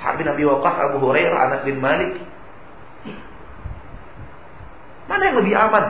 Sa'ad 0.04 0.20
bin 0.20 0.28
Abi 0.28 0.44
Waqqas, 0.44 0.92
Abu 0.92 1.00
Hurairah, 1.00 1.40
Anas 1.48 1.62
bin 1.64 1.80
Malik. 1.80 2.20
Mana 5.08 5.24
yang 5.32 5.38
lebih 5.40 5.56
aman? 5.56 5.86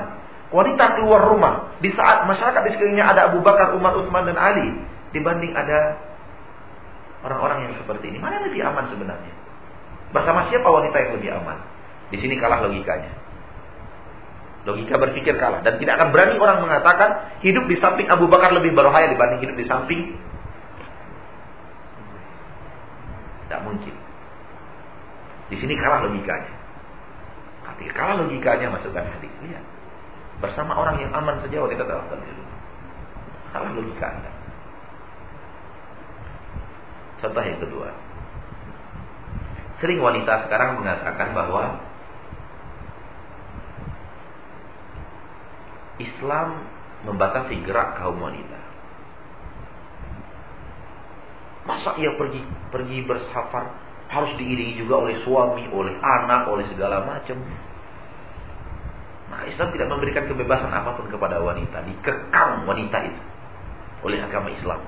Wanita 0.52 1.00
keluar 1.00 1.26
rumah 1.26 1.80
di 1.80 1.90
saat 1.96 2.28
masyarakat 2.28 2.62
di 2.68 2.72
sekelilingnya 2.76 3.08
ada 3.08 3.22
Abu 3.34 3.40
Bakar, 3.42 3.74
Umar, 3.74 3.98
Utsman 3.98 4.30
dan 4.30 4.38
Ali 4.38 4.68
dibanding 5.16 5.56
ada 5.58 5.98
orang-orang 7.26 7.70
yang 7.70 7.74
seperti 7.82 8.14
ini. 8.14 8.18
Mana 8.22 8.42
yang 8.42 8.46
lebih 8.52 8.62
aman 8.62 8.86
sebenarnya? 8.94 9.34
Bersama 10.12 10.52
siapa 10.52 10.68
wanita 10.68 10.98
yang 11.02 11.12
lebih 11.18 11.30
aman? 11.34 11.58
Di 12.12 12.20
sini 12.20 12.36
kalah 12.36 12.62
logikanya. 12.68 13.21
Logika 14.62 14.94
berpikir 15.02 15.42
kalah 15.42 15.66
dan 15.66 15.82
tidak 15.82 15.98
akan 15.98 16.14
berani 16.14 16.38
orang 16.38 16.62
mengatakan 16.62 17.42
hidup 17.42 17.66
di 17.66 17.82
samping 17.82 18.06
Abu 18.06 18.30
Bakar 18.30 18.54
lebih 18.54 18.78
berbahaya 18.78 19.10
dibanding 19.10 19.42
hidup 19.42 19.58
di 19.58 19.66
samping 19.66 20.02
tidak 23.52 23.68
mungkin. 23.68 23.92
Di 25.52 25.60
sini 25.60 25.76
kalah 25.76 26.08
logikanya. 26.08 26.56
Ketika 27.68 27.92
kalah 28.00 28.24
logikanya 28.24 28.72
masukkan 28.72 29.04
hadis. 29.04 29.28
Lihat. 29.44 29.66
Bersama 30.40 30.72
orang 30.80 31.04
yang 31.04 31.12
aman 31.12 31.36
saja 31.44 31.60
wanita 31.60 31.84
terlalu 31.84 32.16
dulu. 32.16 32.44
Salah 33.52 33.76
logika 33.76 34.08
Anda. 34.08 34.32
Contoh 37.20 37.44
yang 37.44 37.60
kedua. 37.60 37.92
Sering 39.84 40.00
wanita 40.00 40.48
sekarang 40.48 40.80
mengatakan 40.80 41.36
bahwa 41.36 41.91
Islam 46.02 46.66
membatasi 47.06 47.62
gerak 47.66 47.98
kaum 47.98 48.18
wanita. 48.22 48.60
Masa 51.66 51.94
ia 52.02 52.10
pergi 52.18 52.42
pergi 52.74 53.06
bersafar 53.06 53.78
harus 54.12 54.34
diiringi 54.36 54.82
juga 54.82 55.08
oleh 55.08 55.22
suami, 55.24 55.70
oleh 55.72 55.96
anak, 56.02 56.50
oleh 56.50 56.66
segala 56.68 57.06
macam. 57.06 57.38
Nah, 59.32 59.48
Islam 59.48 59.72
tidak 59.72 59.88
memberikan 59.88 60.28
kebebasan 60.28 60.68
apa 60.68 61.00
pun 61.00 61.08
kepada 61.08 61.40
wanita, 61.40 61.88
dikekang 61.88 62.68
wanita 62.68 62.98
itu 63.08 63.22
oleh 64.04 64.20
agama 64.20 64.52
Islam. 64.52 64.82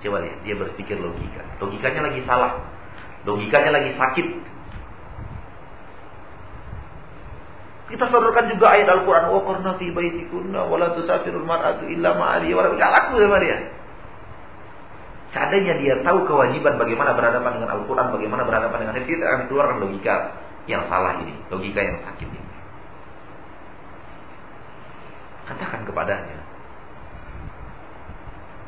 Coba 0.00 0.24
lihat, 0.24 0.38
dia 0.44 0.56
berpikir 0.56 0.96
logika. 0.96 1.44
Logikanya 1.60 2.08
lagi 2.08 2.20
salah. 2.24 2.56
Logikanya 3.28 3.70
lagi 3.72 3.92
sakit. 3.96 4.26
Kita 7.90 8.06
sodorkan 8.06 8.46
juga 8.54 8.70
ayat 8.70 8.86
Al-Quran. 8.86 9.34
Wa 9.34 9.40
qarna 9.42 9.70
fi 9.82 9.90
baitikunna 9.90 10.62
wa 10.70 10.76
la 10.78 10.94
tusafirul 10.94 11.42
mar'atu 11.42 11.90
illa 11.90 12.14
ma'ali 12.14 12.54
wa 12.54 12.70
la 12.70 12.70
laku 12.78 13.18
sama 13.18 13.42
dia. 13.42 13.58
Seandainya 15.30 15.78
dia 15.78 15.94
tahu 16.02 16.26
kewajiban 16.26 16.74
bagaimana 16.74 17.14
berhadapan 17.14 17.58
dengan 17.58 17.70
Al-Quran, 17.78 18.10
bagaimana 18.10 18.42
berhadapan 18.42 18.78
dengan 18.82 18.94
hadis, 18.98 19.06
kita 19.06 19.26
akan 19.26 19.42
keluarkan 19.46 19.78
logika 19.78 20.14
yang 20.66 20.82
salah 20.90 21.22
ini, 21.22 21.34
logika 21.50 21.78
yang 21.82 22.02
sakit 22.02 22.26
ini. 22.26 22.50
Katakan 25.46 25.86
kepadanya, 25.86 26.38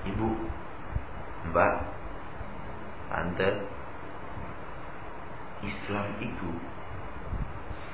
Ibu, 0.06 0.30
Mbak, 1.50 1.74
Tante, 3.10 3.50
Islam 5.62 6.06
itu 6.22 6.50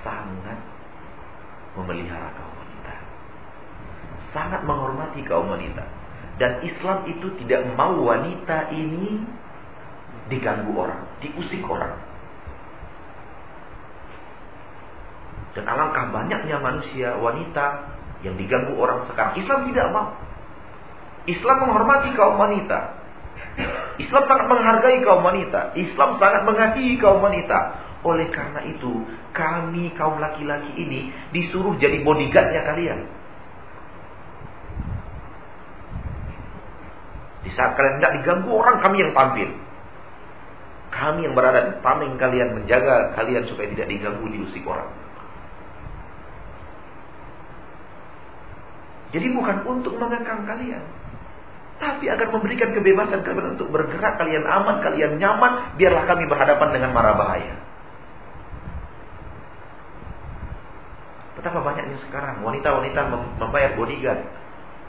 sangat 0.04 0.61
memelihara 1.78 2.28
kaum 2.35 2.54
wanita. 2.58 2.92
Sangat 4.35 4.61
menghormati 4.66 5.20
kaum 5.25 5.47
wanita. 5.49 5.85
Dan 6.38 6.62
Islam 6.62 7.06
itu 7.11 7.35
tidak 7.42 7.66
mau 7.75 7.99
wanita 7.99 8.70
ini 8.70 9.23
diganggu 10.30 10.70
orang, 10.75 11.02
diusik 11.23 11.62
orang. 11.66 11.99
Dan 15.56 15.64
alangkah 15.66 16.14
banyaknya 16.14 16.62
manusia 16.62 17.18
wanita 17.18 17.90
yang 18.23 18.38
diganggu 18.38 18.78
orang 18.78 19.06
sekarang. 19.11 19.35
Islam 19.38 19.66
tidak 19.70 19.87
mau. 19.90 20.14
Islam 21.26 21.56
menghormati 21.66 22.14
kaum 22.14 22.38
wanita. 22.38 22.99
Islam 23.99 24.23
sangat 24.30 24.47
menghargai 24.47 25.02
kaum 25.02 25.26
wanita. 25.26 25.75
Islam 25.75 26.16
sangat 26.23 26.47
mengasihi 26.47 26.94
kaum 27.02 27.18
wanita. 27.18 27.88
Oleh 28.06 28.30
karena 28.30 28.62
itu, 28.62 29.02
kami 29.34 29.90
kaum 29.98 30.22
laki-laki 30.22 30.70
ini 30.78 31.10
disuruh 31.34 31.74
jadi 31.82 31.98
bodyguardnya 32.06 32.62
kalian. 32.62 33.00
Di 37.42 37.50
saat 37.58 37.74
kalian 37.74 37.98
tidak 37.98 38.14
diganggu 38.22 38.50
orang, 38.54 38.78
kami 38.78 39.02
yang 39.02 39.10
tampil. 39.14 39.50
Kami 40.88 41.26
yang 41.26 41.34
berada 41.34 41.68
di 41.68 41.74
tameng 41.84 42.16
kalian 42.16 42.54
menjaga 42.54 43.12
kalian 43.18 43.44
supaya 43.50 43.66
tidak 43.74 43.90
diganggu 43.90 44.24
diusik 44.30 44.62
orang. 44.64 44.88
Jadi 49.08 49.26
bukan 49.32 49.64
untuk 49.64 49.96
mengekang 49.96 50.44
kalian. 50.44 50.84
Tapi 51.78 52.10
agar 52.10 52.28
memberikan 52.34 52.74
kebebasan 52.74 53.22
kalian 53.22 53.54
untuk 53.54 53.70
bergerak, 53.70 54.18
kalian 54.18 54.42
aman, 54.42 54.82
kalian 54.82 55.16
nyaman, 55.16 55.78
biarlah 55.78 56.04
kami 56.10 56.26
berhadapan 56.26 56.68
dengan 56.74 56.90
mara 56.90 57.14
bahaya. 57.14 57.67
Betapa 61.48 61.64
banyaknya 61.64 61.96
sekarang 62.04 62.44
wanita-wanita 62.44 63.08
membayar 63.40 63.72
bodyguard. 63.72 64.20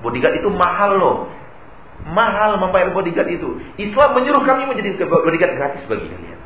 Bodyguard 0.03 0.43
itu 0.43 0.51
mahal 0.51 0.91
loh. 0.99 1.31
mahal 2.03 2.59
membayar 2.59 2.91
bodyguard 2.91 3.31
itu. 3.31 3.63
Islam 3.79 4.19
menyuruh 4.19 4.43
kami 4.43 4.67
menjadi 4.67 4.99
bodyguard 5.07 5.55
gratis 5.55 5.87
bagi 5.87 6.11
kalian. 6.11 6.39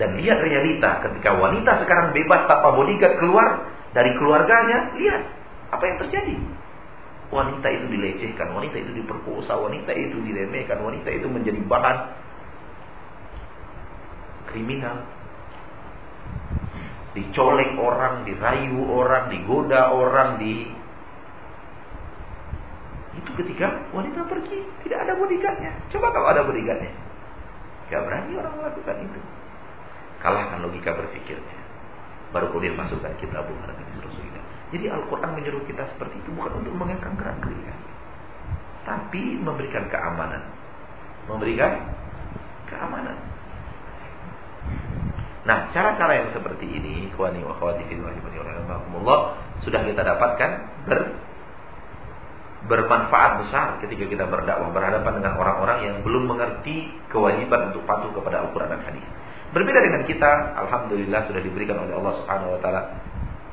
Dan 0.00 0.24
lihat 0.24 0.40
realita 0.40 1.04
ketika 1.04 1.36
wanita 1.36 1.84
sekarang 1.84 2.16
bebas 2.16 2.48
tanpa 2.48 2.80
bodyguard 2.80 3.20
keluar 3.20 3.68
dari 3.92 4.16
keluarganya, 4.16 4.96
lihat 4.96 5.20
apa 5.68 5.84
yang 5.84 5.96
terjadi. 6.00 6.36
Wanita 7.28 7.68
itu 7.76 7.92
dilecehkan, 7.92 8.56
wanita 8.56 8.80
itu 8.80 9.04
diperkosa, 9.04 9.52
wanita 9.52 9.92
itu 9.92 10.16
diremehkan, 10.16 10.80
wanita 10.80 11.12
itu 11.12 11.28
menjadi 11.28 11.60
bahan 11.68 12.08
kriminal. 14.48 15.23
Dicolek 17.14 17.78
orang, 17.78 18.26
dirayu 18.26 18.90
orang, 18.90 19.30
digoda 19.30 19.94
orang, 19.94 20.42
di 20.42 20.66
itu 23.14 23.30
ketika 23.38 23.94
wanita 23.94 24.26
pergi, 24.26 24.66
tidak 24.82 25.06
ada 25.06 25.12
bodyguardnya. 25.14 25.72
Coba 25.94 26.10
kalau 26.10 26.28
ada 26.34 26.42
bodyguardnya. 26.42 26.92
Gak 27.86 28.02
berani 28.02 28.32
orang 28.34 28.54
melakukan 28.58 28.96
itu. 29.06 29.20
Kalahkan 30.18 30.58
logika 30.66 30.90
berpikirnya. 30.98 31.58
Baru 32.34 32.50
kemudian 32.50 32.74
masukkan 32.74 33.14
kita 33.22 33.38
bukan 33.46 33.70
hadis. 33.70 33.94
Jadi 34.74 34.90
Al-Quran 34.90 35.38
menyuruh 35.38 35.62
kita 35.70 35.86
seperti 35.94 36.18
itu 36.18 36.34
bukan 36.34 36.58
untuk 36.58 36.74
mengekang 36.74 37.14
gerikkan. 37.14 37.78
Tapi 38.82 39.38
memberikan 39.38 39.86
keamanan. 39.86 40.42
Memberikan 41.30 41.94
keamanan. 42.66 43.14
Nah, 45.44 45.68
cara-cara 45.76 46.24
yang 46.24 46.28
seperti 46.32 46.64
ini, 46.64 47.12
kuani 47.12 47.44
wa 47.44 47.52
khawati 47.60 47.84
fi 47.84 48.00
sudah 49.64 49.80
kita 49.84 50.02
dapatkan 50.04 50.50
ber 50.88 51.00
bermanfaat 52.64 53.44
besar 53.44 53.76
ketika 53.84 54.08
kita 54.08 54.24
berdakwah 54.24 54.72
berhadapan 54.72 55.20
dengan 55.20 55.36
orang-orang 55.36 55.78
yang 55.84 55.96
belum 56.00 56.32
mengerti 56.32 56.88
kewajiban 57.12 57.72
untuk 57.72 57.84
patuh 57.84 58.08
kepada 58.16 58.40
Al-Qur'an 58.40 58.72
dan 58.72 58.80
hadis. 58.88 59.04
Berbeda 59.52 59.84
dengan 59.84 60.02
kita, 60.08 60.56
alhamdulillah 60.64 61.28
sudah 61.28 61.44
diberikan 61.44 61.76
oleh 61.84 61.92
Allah 61.92 62.24
Subhanahu 62.24 62.56
wa 62.56 62.60
taala 62.64 62.80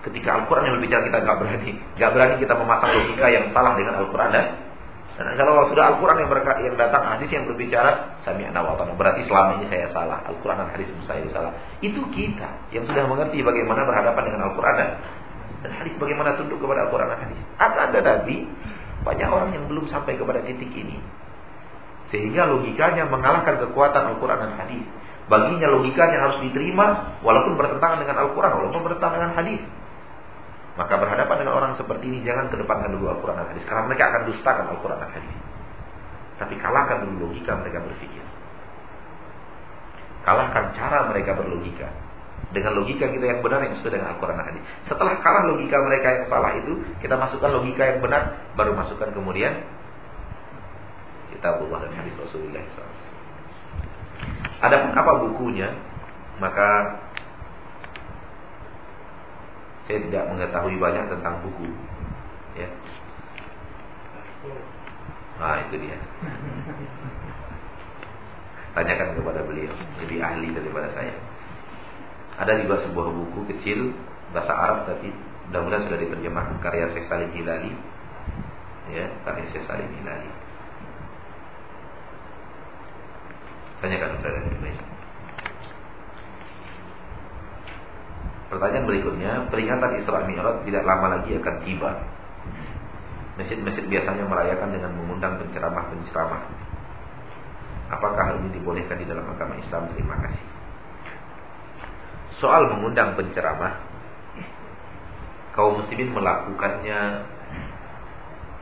ketika 0.07 0.33
Al-Quran 0.33 0.63
yang 0.63 0.73
berbicara 0.79 1.01
kita 1.05 1.17
nggak 1.27 1.37
berani, 1.43 1.71
nggak 1.99 2.11
berani 2.15 2.35
kita 2.39 2.53
memasang 2.55 2.89
logika 2.95 3.27
yang 3.29 3.45
salah 3.51 3.73
dengan 3.77 3.93
Al-Quran 3.99 4.29
dan 4.31 4.45
dan 5.27 5.33
kalau 5.35 5.67
sudah 5.67 5.95
Al-Quran 5.95 6.23
yang, 6.23 6.31
berka, 6.31 6.51
yang 6.63 6.75
datang 6.79 7.03
hadis 7.03 7.29
yang 7.29 7.43
berbicara 7.43 8.21
sami 8.23 8.47
wa 8.47 8.73
berarti 8.95 9.27
selama 9.27 9.59
ini 9.59 9.67
saya 9.67 9.91
salah. 9.91 10.23
Al-Quran 10.23 10.57
dan 10.61 10.69
hadis 10.71 10.87
saya 11.03 11.25
salah. 11.35 11.51
Itu 11.83 11.99
kita 12.15 12.71
yang 12.71 12.87
sudah 12.87 13.05
mengerti 13.05 13.43
bagaimana 13.43 13.83
berhadapan 13.83 14.21
dengan 14.31 14.41
Al-Quran 14.49 14.75
dan, 14.79 14.89
dan 15.67 15.71
hadis 15.83 15.93
bagaimana 15.99 16.39
tunduk 16.39 16.63
kepada 16.63 16.87
Al-Quran 16.87 17.07
dan 17.11 17.19
hadis. 17.27 17.39
Akan 17.59 17.87
tetapi 17.91 18.35
banyak 19.03 19.29
orang 19.29 19.49
yang 19.51 19.65
belum 19.67 19.85
sampai 19.91 20.15
kepada 20.15 20.39
titik 20.47 20.71
ini. 20.71 20.97
Sehingga 22.11 22.47
logikanya 22.47 23.07
mengalahkan 23.07 23.59
kekuatan 23.67 24.15
Al-Quran 24.15 24.39
dan 24.47 24.51
hadis. 24.57 24.85
Baginya 25.27 25.67
logikanya 25.71 26.17
harus 26.23 26.43
diterima 26.43 27.19
walaupun 27.23 27.55
bertentangan 27.55 28.03
dengan 28.03 28.19
Al-Quran 28.27 28.51
walaupun 28.51 28.81
bertentangan 28.83 29.15
dengan 29.21 29.33
hadis 29.37 29.61
maka 30.79 30.93
berhadapan 30.95 31.35
dengan 31.43 31.53
orang 31.59 31.73
seperti 31.75 32.07
ini 32.07 32.23
jangan 32.23 32.47
kedepankan 32.47 32.95
dulu 32.95 33.11
Al-Quran 33.11 33.43
dan 33.43 33.47
Hadis. 33.51 33.63
Karena 33.67 33.83
mereka 33.91 34.03
akan 34.07 34.21
dustakan 34.31 34.65
Al-Quran 34.71 34.99
dan 35.03 35.11
Hadis. 35.11 35.37
Tapi 36.39 36.53
kalahkan 36.57 36.97
dulu 37.05 37.27
logika 37.27 37.51
mereka 37.59 37.83
berpikir. 37.83 38.23
Kalahkan 40.23 40.63
cara 40.77 41.11
mereka 41.11 41.35
berlogika. 41.35 41.91
Dengan 42.51 42.75
logika 42.75 43.07
kita 43.07 43.25
yang 43.25 43.39
benar 43.43 43.63
yang 43.63 43.79
sesuai 43.79 43.99
dengan 43.99 44.15
Al-Quran 44.15 44.35
dan 44.39 44.47
Hadis. 44.47 44.63
Setelah 44.87 45.13
kalah 45.19 45.43
logika 45.51 45.75
mereka 45.83 46.07
yang 46.07 46.25
salah 46.31 46.51
itu, 46.55 46.73
kita 47.03 47.15
masukkan 47.19 47.51
logika 47.51 47.83
yang 47.83 47.99
benar, 47.99 48.23
baru 48.55 48.71
masukkan 48.71 49.11
kemudian 49.11 49.59
kitabullah 51.41 51.81
dan 51.81 51.91
hadis 51.97 52.13
Rasulullah 52.21 52.61
SAW. 52.61 53.01
Ada 54.61 54.93
apa 54.93 55.11
bukunya? 55.25 55.73
Maka 56.37 56.69
saya 59.91 60.07
tidak 60.07 60.23
mengetahui 60.31 60.79
banyak 60.79 61.03
tentang 61.11 61.43
buku. 61.43 61.67
Ya. 62.55 62.71
Nah, 65.35 65.59
itu 65.67 65.75
dia. 65.83 65.99
Tanyakan 68.71 69.19
kepada 69.19 69.43
beliau, 69.43 69.75
lebih 69.99 70.23
ahli 70.23 70.55
daripada 70.55 70.87
saya. 70.95 71.11
Ada 72.39 72.63
juga 72.63 72.87
sebuah 72.87 73.11
buku 73.11 73.51
kecil 73.51 73.91
bahasa 74.31 74.55
Arab 74.55 74.87
tapi 74.87 75.11
mudah-mudahan 75.51 75.91
sudah 75.91 75.99
diterjemahkan 75.99 76.55
karya 76.63 76.87
Syekh 76.95 77.11
Salim 77.11 77.35
Hilali. 77.35 77.75
Ya, 78.95 79.11
karya 79.27 79.43
Syekh 79.51 79.67
Salim 79.67 79.91
Hilali. 79.91 80.31
Tanyakan 83.83 84.23
kepada 84.23 84.39
beliau. 84.39 84.90
Pertanyaan 88.51 88.83
berikutnya, 88.83 89.47
peringatan 89.47 90.03
Isra 90.03 90.27
Mi'raj 90.27 90.67
tidak 90.67 90.83
lama 90.83 91.07
lagi 91.15 91.39
akan 91.39 91.55
tiba. 91.63 91.91
Masjid-masjid 93.39 93.87
biasanya 93.87 94.27
merayakan 94.27 94.75
dengan 94.75 94.91
mengundang 94.91 95.39
penceramah-penceramah. 95.39 96.41
Apakah 97.95 98.23
hal 98.27 98.35
ini 98.43 98.59
dibolehkan 98.59 98.99
di 98.99 99.07
dalam 99.07 99.23
agama 99.23 99.55
Islam? 99.55 99.87
Terima 99.95 100.19
kasih. 100.19 100.45
Soal 102.43 102.67
mengundang 102.75 103.15
penceramah, 103.15 103.87
kaum 105.55 105.79
muslimin 105.79 106.11
melakukannya 106.11 106.99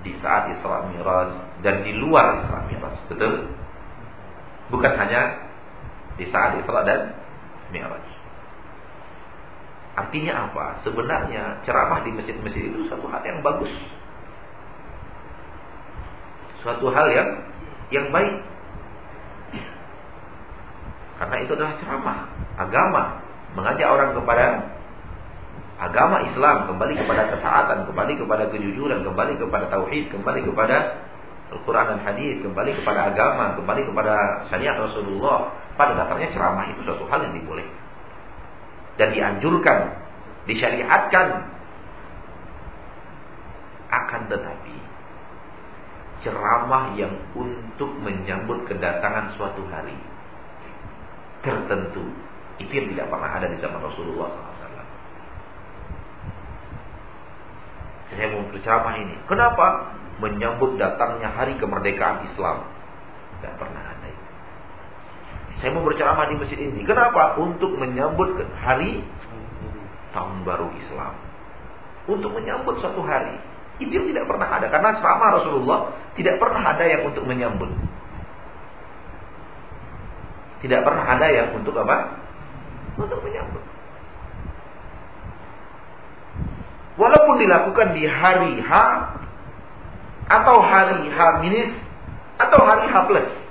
di 0.06 0.14
saat 0.22 0.54
Isra 0.54 0.86
Mi'raj 0.86 1.34
dan 1.66 1.82
di 1.82 1.98
luar 1.98 2.46
Isra 2.46 2.62
Mi'raj, 2.70 3.10
betul? 3.10 3.58
Bukan 4.70 4.94
hanya 5.02 5.50
di 6.22 6.30
saat 6.30 6.62
Isra 6.62 6.86
dan 6.86 7.18
Mi'raj. 7.74 8.19
Artinya 9.98 10.50
apa? 10.50 10.86
Sebenarnya 10.86 11.64
ceramah 11.66 12.06
di 12.06 12.14
masjid-masjid 12.14 12.70
itu 12.70 12.86
suatu 12.86 13.10
hal 13.10 13.22
yang 13.26 13.42
bagus. 13.42 13.72
Suatu 16.62 16.92
hal 16.94 17.08
yang 17.10 17.30
yang 17.90 18.08
baik. 18.14 18.36
Karena 21.20 21.36
itu 21.44 21.52
adalah 21.52 21.76
ceramah 21.84 22.18
agama, 22.56 23.04
mengajak 23.58 23.88
orang 23.92 24.16
kepada 24.16 24.46
agama 25.80 26.24
Islam, 26.24 26.68
kembali 26.72 26.94
kepada 26.96 27.28
ketaatan, 27.36 27.88
kembali 27.92 28.14
kepada 28.20 28.44
kejujuran, 28.52 29.04
kembali 29.04 29.34
kepada 29.36 29.68
tauhid, 29.68 30.12
kembali 30.16 30.48
kepada 30.48 30.78
Al-Quran 31.50 31.86
dan 31.92 32.00
Hadis, 32.06 32.40
kembali 32.40 32.72
kepada 32.84 33.10
agama, 33.12 33.58
kembali 33.58 33.82
kepada 33.84 34.46
syariat 34.48 34.80
Rasulullah. 34.80 35.52
Pada 35.76 35.96
dasarnya 35.96 36.32
ceramah 36.36 36.68
itu 36.72 36.84
suatu 36.88 37.08
hal 37.08 37.20
yang 37.24 37.36
dibolehkan 37.40 37.79
dan 39.00 39.16
dianjurkan, 39.16 39.96
disyariatkan. 40.46 41.58
Akan 43.90 44.30
tetapi 44.30 44.76
ceramah 46.22 46.94
yang 46.94 47.16
untuk 47.34 47.90
menyambut 48.04 48.68
kedatangan 48.70 49.34
suatu 49.34 49.66
hari 49.72 49.98
tertentu 51.42 52.04
itu 52.60 52.72
yang 52.76 52.88
tidak 52.92 53.08
pernah 53.08 53.32
ada 53.32 53.48
di 53.48 53.58
zaman 53.64 53.80
Rasulullah 53.80 54.28
SAW. 54.30 54.88
Saya 58.10 58.26
mau 58.36 58.44
berceramah 58.52 58.96
ini. 59.00 59.16
Kenapa? 59.32 59.96
Menyambut 60.20 60.76
datangnya 60.76 61.32
hari 61.32 61.56
kemerdekaan 61.56 62.28
Islam. 62.28 62.68
Tidak 63.40 63.56
pernah. 63.56 63.79
Saya 65.60 65.76
mau 65.76 65.84
berceramah 65.84 66.32
di 66.32 66.36
masjid 66.40 66.60
ini. 66.60 66.88
Kenapa? 66.88 67.36
Untuk 67.36 67.76
menyambut 67.76 68.40
hari 68.64 69.04
tahun 70.16 70.48
baru 70.48 70.72
Islam. 70.80 71.14
Untuk 72.08 72.32
menyambut 72.32 72.80
suatu 72.80 73.04
hari. 73.04 73.36
Itu 73.84 73.92
yang 73.92 74.08
tidak 74.08 74.26
pernah 74.28 74.48
ada. 74.48 74.68
Karena 74.72 74.96
ceramah 75.00 75.30
Rasulullah 75.40 75.80
tidak 76.16 76.40
pernah 76.40 76.64
ada 76.64 76.84
yang 76.88 77.04
untuk 77.04 77.28
menyambut. 77.28 77.72
Tidak 80.64 80.80
pernah 80.84 81.06
ada 81.08 81.28
yang 81.28 81.56
untuk 81.56 81.76
apa? 81.76 82.20
Untuk 83.00 83.20
menyambut. 83.24 83.64
Walaupun 87.00 87.36
dilakukan 87.40 87.96
di 87.96 88.04
hari 88.04 88.60
H 88.60 88.72
atau 90.28 90.60
hari 90.60 91.08
H 91.08 91.20
minus 91.40 91.72
atau 92.36 92.60
hari 92.68 92.92
H 92.92 92.96
plus. 93.08 93.49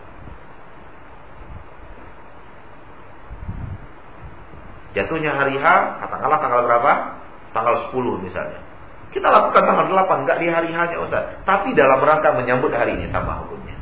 Jatuhnya 4.98 5.30
hari 5.30 5.54
H, 5.54 5.66
katakanlah 6.02 6.42
tanggal 6.42 6.60
berapa? 6.66 6.92
Tanggal 7.54 7.94
10 7.94 8.18
misalnya. 8.18 8.58
Kita 9.14 9.30
lakukan 9.30 9.62
tanggal 9.62 9.86
8, 9.94 10.26
enggak 10.26 10.38
di 10.42 10.50
hari 10.50 10.74
H-nya 10.74 10.98
Ustaz. 10.98 11.38
Tapi 11.46 11.78
dalam 11.78 12.02
rangka 12.02 12.34
menyambut 12.34 12.74
hari 12.74 12.98
ini 12.98 13.06
sama 13.14 13.46
hukumnya. 13.46 13.78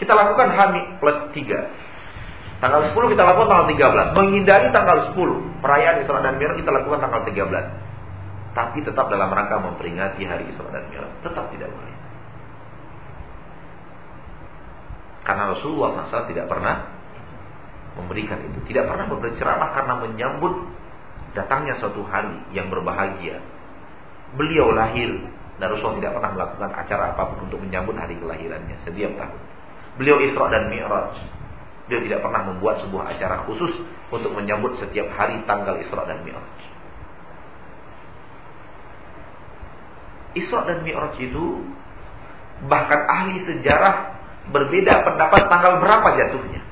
Kita 0.00 0.16
lakukan 0.16 0.48
H 0.48 0.60
plus 0.96 1.18
3. 1.36 2.64
Tanggal 2.64 2.80
10 2.88 3.12
kita 3.12 3.22
lakukan 3.22 3.48
tanggal 3.52 3.68
13. 3.68 4.16
Menghindari 4.16 4.72
tanggal 4.72 5.12
10. 5.12 5.60
Perayaan 5.60 6.00
Isra 6.00 6.24
dan 6.24 6.40
Mi'raj 6.40 6.56
kita 6.56 6.72
lakukan 6.72 7.00
tanggal 7.04 7.20
13. 7.28 7.84
tapi 8.56 8.80
tetap 8.80 9.12
dalam 9.12 9.28
rangka 9.28 9.60
memperingati 9.60 10.24
hari 10.24 10.48
Isra 10.48 10.72
dan 10.72 10.88
Mi'raj. 10.88 11.12
Tetap 11.20 11.52
tidak 11.52 11.68
boleh. 11.68 11.92
Karena 15.28 15.52
Rasulullah 15.52 16.08
SAW 16.08 16.24
tidak 16.32 16.48
pernah 16.48 16.95
memberikan 17.96 18.38
itu. 18.44 18.58
Tidak 18.68 18.84
pernah 18.84 19.08
berceramah 19.08 19.70
karena 19.72 19.94
menyambut 20.04 20.54
datangnya 21.32 21.80
suatu 21.80 22.04
hari 22.04 22.36
yang 22.52 22.68
berbahagia. 22.68 23.40
Beliau 24.36 24.72
lahir 24.72 25.10
dan 25.56 25.72
Rasulullah 25.72 26.00
tidak 26.04 26.12
pernah 26.20 26.30
melakukan 26.36 26.70
acara 26.76 27.04
apa 27.16 27.22
pun 27.32 27.48
untuk 27.48 27.60
menyambut 27.64 27.96
hari 27.96 28.16
kelahirannya 28.20 28.76
setiap 28.84 29.12
tahun. 29.16 29.40
Beliau 29.96 30.20
Isra 30.20 30.52
dan 30.52 30.68
Mi'raj. 30.68 31.16
Beliau 31.88 32.02
tidak 32.04 32.20
pernah 32.20 32.42
membuat 32.52 32.84
sebuah 32.84 33.16
acara 33.16 33.46
khusus 33.48 33.72
untuk 34.12 34.36
menyambut 34.36 34.76
setiap 34.76 35.08
hari 35.16 35.40
tanggal 35.48 35.80
Isra 35.80 36.04
dan 36.04 36.20
Mi'raj. 36.24 36.56
Isra 40.36 40.60
dan 40.68 40.84
Mi'raj 40.84 41.16
itu 41.16 41.44
bahkan 42.68 43.00
ahli 43.08 43.40
sejarah 43.48 44.20
berbeda 44.52 45.04
pendapat 45.04 45.48
tanggal 45.48 45.80
berapa 45.80 46.08
jatuhnya. 46.20 46.65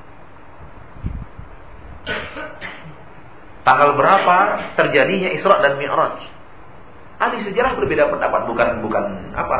Tanggal 3.65 3.97
berapa 3.97 4.37
terjadinya 4.77 5.29
Isra 5.33 5.57
dan 5.65 5.81
Mi'raj? 5.81 6.21
Ahli 7.17 7.47
sejarah 7.47 7.73
berbeda 7.79 8.11
pendapat, 8.11 8.41
bukan 8.45 8.69
bukan 8.85 9.05
apa? 9.33 9.57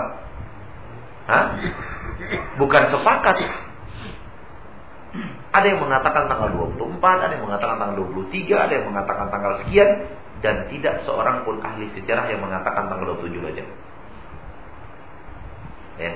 Hah? 1.25 1.45
Bukan 2.61 2.83
sepakat. 2.93 3.37
Ada 5.55 5.65
yang 5.71 5.79
mengatakan 5.87 6.27
tanggal 6.27 6.51
24, 6.51 6.99
ada 6.99 7.33
yang 7.33 7.47
mengatakan 7.47 7.79
tanggal 7.79 7.95
23, 8.11 8.51
ada 8.59 8.73
yang 8.75 8.85
mengatakan 8.91 9.25
tanggal 9.31 9.53
sekian 9.63 9.89
dan 10.43 10.67
tidak 10.67 11.01
seorang 11.07 11.47
pun 11.47 11.63
ahli 11.63 11.87
sejarah 11.95 12.27
yang 12.27 12.43
mengatakan 12.43 12.91
tanggal 12.91 13.15
27 13.23 13.39
saja. 13.39 13.63
Ya. 15.95 16.13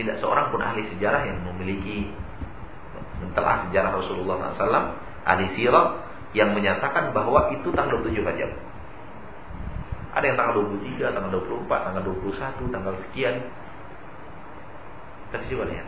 Tidak 0.00 0.16
seorang 0.24 0.48
pun 0.48 0.64
ahli 0.64 0.88
sejarah 0.96 1.28
yang 1.28 1.44
memiliki 1.44 2.08
telah 3.32 3.68
sejarah 3.68 3.90
Rasulullah 3.94 4.54
SAW, 4.56 4.96
ahli 5.26 5.46
sirah 5.58 6.02
yang 6.34 6.54
menyatakan 6.54 7.10
bahwa 7.10 7.50
itu 7.50 7.68
tanggal 7.74 7.98
7 8.02 8.14
Rajab. 8.22 8.50
Ada 10.10 10.24
yang 10.26 10.36
tanggal 10.38 10.54
23, 10.78 11.14
tanggal 11.14 11.30
24, 11.38 11.86
tanggal 11.86 12.02
21, 12.02 12.74
tanggal 12.74 12.94
sekian. 13.08 13.36
Tapi 15.30 15.44
coba 15.54 15.64
lihat. 15.70 15.86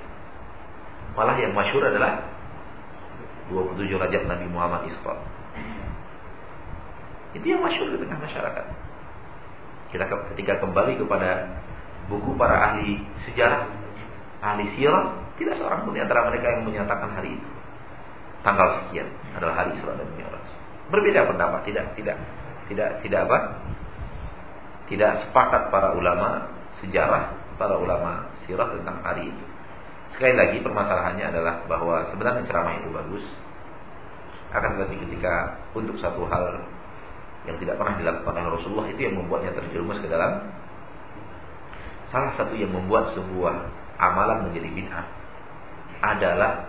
Malah 1.13 1.37
yang 1.39 1.53
masyur 1.55 1.83
adalah 1.83 2.27
27 3.51 3.87
Rajab 3.99 4.23
Nabi 4.31 4.47
Muhammad 4.51 4.87
Isra. 4.91 5.15
Itu 7.33 7.47
yang 7.47 7.63
masyur 7.65 7.91
di 7.95 7.99
tengah 7.99 8.19
masyarakat. 8.19 8.67
Kita 9.93 10.05
ketika 10.35 10.63
kembali 10.65 10.97
kepada 10.97 11.61
buku 12.09 12.35
para 12.35 12.73
ahli 12.73 13.03
sejarah, 13.29 13.69
ahli 14.41 14.73
sirah, 14.75 15.22
tidak 15.43 15.59
seorang 15.59 15.83
pun 15.83 15.93
di 15.93 16.01
antara 16.01 16.31
mereka 16.31 16.47
yang 16.55 16.63
menyatakan 16.63 17.11
hari 17.19 17.35
itu. 17.35 17.49
Tanggal 18.43 18.69
sekian 18.83 19.07
adalah 19.35 19.55
hari 19.59 19.79
Isra 19.79 19.95
dan 19.95 20.09
Mi'raj. 20.15 20.47
Berbeda 20.91 21.27
pendapat, 21.31 21.61
tidak 21.67 21.95
tidak 21.99 22.19
tidak 22.71 22.89
tidak 23.03 23.21
apa? 23.27 23.39
Tidak 24.91 25.13
sepakat 25.27 25.71
para 25.71 25.95
ulama 25.99 26.51
sejarah, 26.83 27.35
para 27.59 27.79
ulama 27.79 28.31
sirah 28.45 28.71
tentang 28.75 28.99
hari 29.03 29.31
itu. 29.31 29.45
Sekali 30.19 30.35
lagi 30.37 30.59
permasalahannya 30.61 31.27
adalah 31.33 31.55
bahwa 31.71 32.11
sebenarnya 32.13 32.45
ceramah 32.45 32.75
itu 32.83 32.89
bagus. 32.93 33.25
Akan 34.53 34.77
tetapi 34.77 35.01
ketika 35.09 35.65
untuk 35.73 35.97
satu 35.97 36.29
hal 36.29 36.61
yang 37.49 37.57
tidak 37.57 37.81
pernah 37.81 37.97
dilakukan 37.97 38.35
oleh 38.37 38.51
Rasulullah 38.55 38.87
itu 38.93 39.01
yang 39.01 39.17
membuatnya 39.19 39.57
terjerumus 39.57 39.99
ke 39.99 40.07
dalam 40.07 40.53
salah 42.13 42.37
satu 42.37 42.53
yang 42.55 42.71
membuat 42.71 43.17
sebuah 43.17 43.57
amalan 43.97 44.53
menjadi 44.53 44.69
bid'ah 44.69 45.22
adalah 46.03 46.67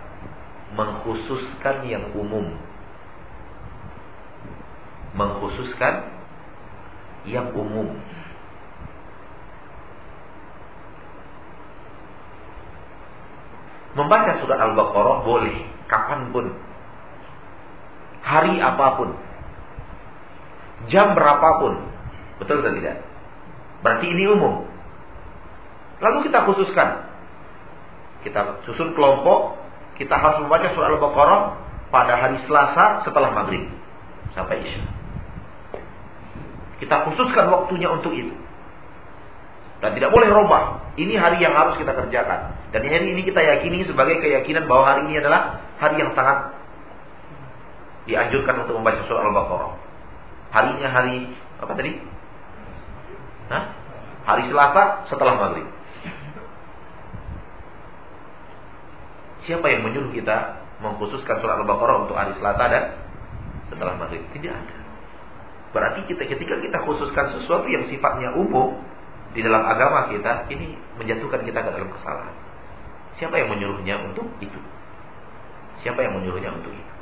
mengkhususkan 0.78 1.84
yang 1.90 2.14
umum. 2.14 2.54
Mengkhususkan 5.14 6.10
yang 7.26 7.50
umum. 7.54 7.94
Membaca 13.94 14.42
surat 14.42 14.58
Al-Baqarah 14.58 15.22
boleh 15.22 15.56
kapan 15.86 16.34
pun. 16.34 16.50
Hari 18.26 18.58
apa 18.58 18.86
pun. 18.98 19.10
Jam 20.90 21.14
berapapun. 21.14 21.78
Betul 22.42 22.66
atau 22.66 22.74
tidak? 22.74 23.06
Berarti 23.86 24.06
ini 24.10 24.26
umum. 24.26 24.66
Lalu 26.02 26.26
kita 26.26 26.42
khususkan 26.42 27.13
kita 28.24 28.64
susun 28.64 28.96
kelompok, 28.96 29.60
kita 30.00 30.16
harus 30.16 30.40
membaca 30.42 30.72
surah 30.72 30.90
Al-Baqarah 30.96 31.40
pada 31.92 32.18
hari 32.18 32.40
Selasa 32.48 33.04
setelah 33.04 33.30
maghrib 33.30 33.68
sampai 34.32 34.64
Isya. 34.64 34.82
Kita 36.82 37.06
khususkan 37.06 37.52
waktunya 37.52 37.86
untuk 37.92 38.10
itu. 38.10 38.34
Dan 39.78 39.94
tidak 39.94 40.10
boleh 40.10 40.32
robah. 40.32 40.96
Ini 40.96 41.14
hari 41.20 41.44
yang 41.44 41.52
harus 41.52 41.76
kita 41.76 41.92
kerjakan. 41.92 42.56
Dan 42.72 42.80
hari 42.88 43.12
ini 43.12 43.22
kita 43.22 43.38
yakini 43.44 43.84
sebagai 43.84 44.18
keyakinan 44.18 44.64
bahwa 44.64 44.88
hari 44.88 45.06
ini 45.06 45.20
adalah 45.20 45.60
hari 45.76 46.00
yang 46.00 46.16
sangat 46.16 46.56
dianjurkan 48.08 48.64
untuk 48.64 48.80
membaca 48.80 49.04
surah 49.06 49.22
Al-Baqarah. 49.28 49.72
Harinya 50.50 50.88
hari 50.88 51.30
apa 51.60 51.72
tadi? 51.76 51.92
Hah? 53.52 53.64
Hari 54.24 54.48
Selasa 54.48 55.04
setelah 55.12 55.36
maghrib. 55.36 55.68
Siapa 59.44 59.66
yang 59.68 59.84
menyuruh 59.84 60.12
kita 60.16 60.64
mengkhususkan 60.80 61.40
surat 61.44 61.60
Al-Baqarah 61.60 62.08
untuk 62.08 62.16
hari 62.16 62.32
Selasa 62.40 62.64
dan 62.72 62.84
setelah 63.68 63.94
maghrib? 64.00 64.24
Tidak 64.32 64.52
ada. 64.52 64.76
Berarti 65.76 66.06
kita 66.08 66.24
ketika 66.24 66.56
kita 66.62 66.78
khususkan 66.86 67.34
sesuatu 67.34 67.66
yang 67.68 67.84
sifatnya 67.90 68.32
umum 68.38 68.78
di 69.34 69.42
dalam 69.42 69.66
agama 69.66 70.08
kita, 70.08 70.48
ini 70.48 70.78
menjatuhkan 70.96 71.42
kita 71.42 71.60
ke 71.60 71.70
dalam 71.74 71.90
kesalahan. 71.90 72.34
Siapa 73.18 73.34
yang 73.36 73.50
menyuruhnya 73.50 74.00
untuk 74.06 74.26
itu? 74.38 74.60
Siapa 75.82 76.00
yang 76.00 76.16
menyuruhnya 76.16 76.54
untuk 76.54 76.70
itu? 76.70 76.92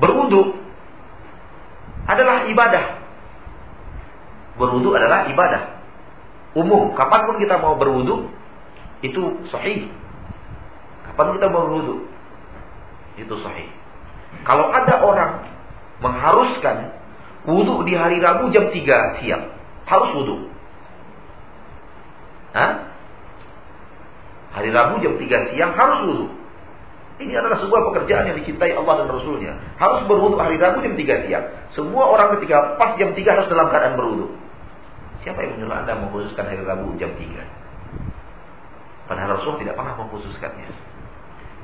Berwudu 0.00 0.56
adalah 2.08 2.48
ibadah. 2.48 2.84
Berwudu 4.56 4.96
adalah 4.96 5.28
ibadah. 5.28 5.62
Umum, 6.56 6.96
kapan 6.96 7.20
pun 7.28 7.36
kita 7.40 7.60
mau 7.60 7.76
berwudu, 7.76 8.28
itu 9.02 9.22
sahih. 9.50 9.90
Kapan 11.10 11.36
kita 11.36 11.46
mau 11.50 11.66
wudhu? 11.68 12.06
Itu 13.18 13.34
sahih. 13.42 13.68
Kalau 14.46 14.70
ada 14.70 14.94
orang 15.02 15.32
mengharuskan 16.00 16.94
wudhu 17.44 17.82
di 17.84 17.98
hari 17.98 18.22
Rabu 18.22 18.48
jam 18.54 18.70
3 18.70 19.18
siang, 19.20 19.44
harus 19.90 20.10
wudhu. 20.14 20.36
Hah? 22.54 22.94
Hari 24.54 24.70
Rabu 24.70 25.02
jam 25.02 25.18
3 25.18 25.52
siang 25.52 25.74
harus 25.74 25.98
wudhu. 26.06 26.26
Ini 27.22 27.38
adalah 27.38 27.60
sebuah 27.62 27.92
pekerjaan 27.92 28.34
yang 28.34 28.36
dicintai 28.40 28.74
Allah 28.74 29.04
dan 29.04 29.08
Rasulnya. 29.10 29.54
Harus 29.78 30.06
berwudhu 30.10 30.38
hari 30.38 30.58
Rabu 30.58 30.82
jam 30.82 30.94
3 30.94 31.26
siang. 31.28 31.44
Semua 31.74 32.06
orang 32.08 32.38
ketika 32.38 32.78
pas 32.78 32.94
jam 32.98 33.14
3 33.14 33.18
harus 33.18 33.46
dalam 33.50 33.66
keadaan 33.68 33.98
berwudhu. 33.98 34.30
Siapa 35.22 35.38
yang 35.38 35.54
menyuruh 35.58 35.76
Anda 35.86 35.94
mengkhususkan 36.02 36.50
hari 36.50 36.62
Rabu 36.66 36.98
jam 36.98 37.14
3? 37.14 37.61
Padahal 39.12 39.36
Rasul 39.36 39.60
tidak 39.60 39.76
pernah 39.76 39.92
mengkhususkannya. 40.00 40.72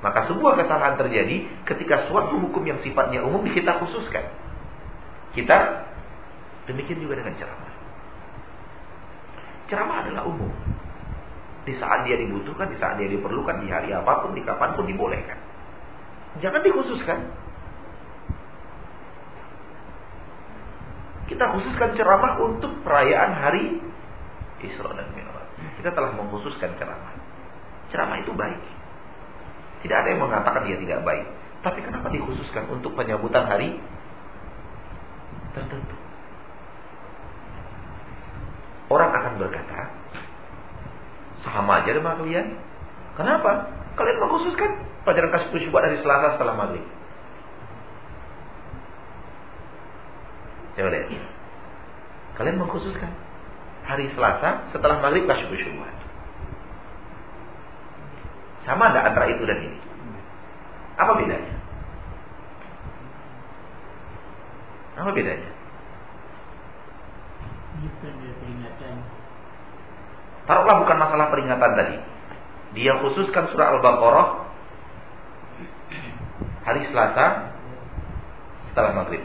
Maka 0.05 0.29
sebuah 0.29 0.53
kesalahan 0.61 1.01
terjadi 1.01 1.49
ketika 1.65 2.05
suatu 2.13 2.37
hukum 2.45 2.61
yang 2.69 2.77
sifatnya 2.85 3.25
umum 3.25 3.41
kita 3.49 3.81
khususkan. 3.81 4.29
Kita 5.33 5.57
demikian 6.69 7.01
juga 7.01 7.25
dengan 7.25 7.33
ceramah. 7.41 7.73
Ceramah 9.73 9.97
adalah 10.05 10.23
umum. 10.29 10.53
Di 11.65 11.73
saat 11.81 12.05
dia 12.05 12.21
dibutuhkan, 12.21 12.69
di 12.69 12.77
saat 12.77 13.01
dia 13.01 13.09
diperlukan, 13.09 13.65
di 13.65 13.69
hari 13.73 13.97
apa 13.97 14.29
pun, 14.29 14.37
di 14.37 14.45
kapan 14.45 14.77
pun 14.77 14.85
dibolehkan. 14.85 15.41
Jangan 16.45 16.61
dikhususkan. 16.61 17.33
Kita 21.33 21.45
khususkan 21.57 21.97
ceramah 21.97 22.45
untuk 22.45 22.77
perayaan 22.85 23.33
hari 23.41 23.81
Isra 24.61 24.93
dan 24.93 25.09
Mi'raj. 25.17 25.49
Kita 25.81 25.97
telah 25.97 26.13
mengkhususkan 26.13 26.77
ceramah. 26.77 27.18
Ceramah 27.89 28.21
itu 28.21 28.33
baik. 28.37 28.61
Tidak 29.85 29.97
ada 29.97 30.09
yang 30.11 30.21
mengatakan 30.21 30.67
dia 30.67 30.77
tidak 30.77 31.01
baik. 31.07 31.25
Tapi 31.63 31.83
kenapa 31.83 32.07
dikhususkan 32.11 32.71
untuk 32.71 32.95
penyambutan 32.95 33.47
hari 33.47 33.79
tertentu? 35.55 35.97
Orang 38.89 39.11
akan 39.13 39.33
berkata, 39.37 39.93
sama 41.45 41.85
aja 41.85 41.93
dengan 41.93 42.17
kalian. 42.19 42.57
Kenapa? 43.15 43.69
Kalian 43.99 44.19
mengkhususkan 44.23 44.71
pelajaran 45.03 45.31
kasih 45.35 45.69
syubhat 45.69 45.91
dari 45.91 45.99
Selasa 46.01 46.39
setelah 46.39 46.55
maghrib. 46.55 46.87
Coba 50.79 50.95
lihat. 50.95 51.11
Kalian 52.39 52.57
mengkhususkan 52.63 53.11
hari 53.83 54.07
Selasa 54.15 54.71
setelah 54.71 55.03
maghrib 55.03 55.27
kasyuf 55.27 55.51
syubhat. 55.51 56.08
Sama 58.69 58.93
ada 58.93 59.01
antara 59.09 59.33
itu 59.33 59.49
dan 59.49 59.65
ini? 59.65 59.81
Apa 61.01 61.17
bedanya? 61.17 61.55
Apa 65.01 65.11
bedanya? 65.17 65.51
Taruhlah 70.45 70.77
bukan 70.85 70.97
masalah 71.01 71.27
peringatan 71.33 71.73
tadi. 71.81 71.97
Dia 72.77 73.01
khususkan 73.01 73.49
surah 73.49 73.73
Al-Baqarah 73.73 74.29
hari 76.69 76.85
Selasa 76.93 77.57
setelah 78.69 78.93
maghrib. 79.01 79.25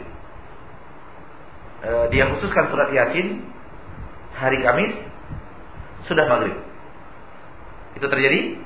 E, 1.84 1.90
dia 2.16 2.32
khususkan 2.32 2.72
surat 2.72 2.88
Yasin 2.96 3.44
hari 4.40 4.64
Kamis 4.64 5.04
sudah 6.08 6.24
maghrib. 6.32 6.56
Itu 8.00 8.08
terjadi? 8.08 8.63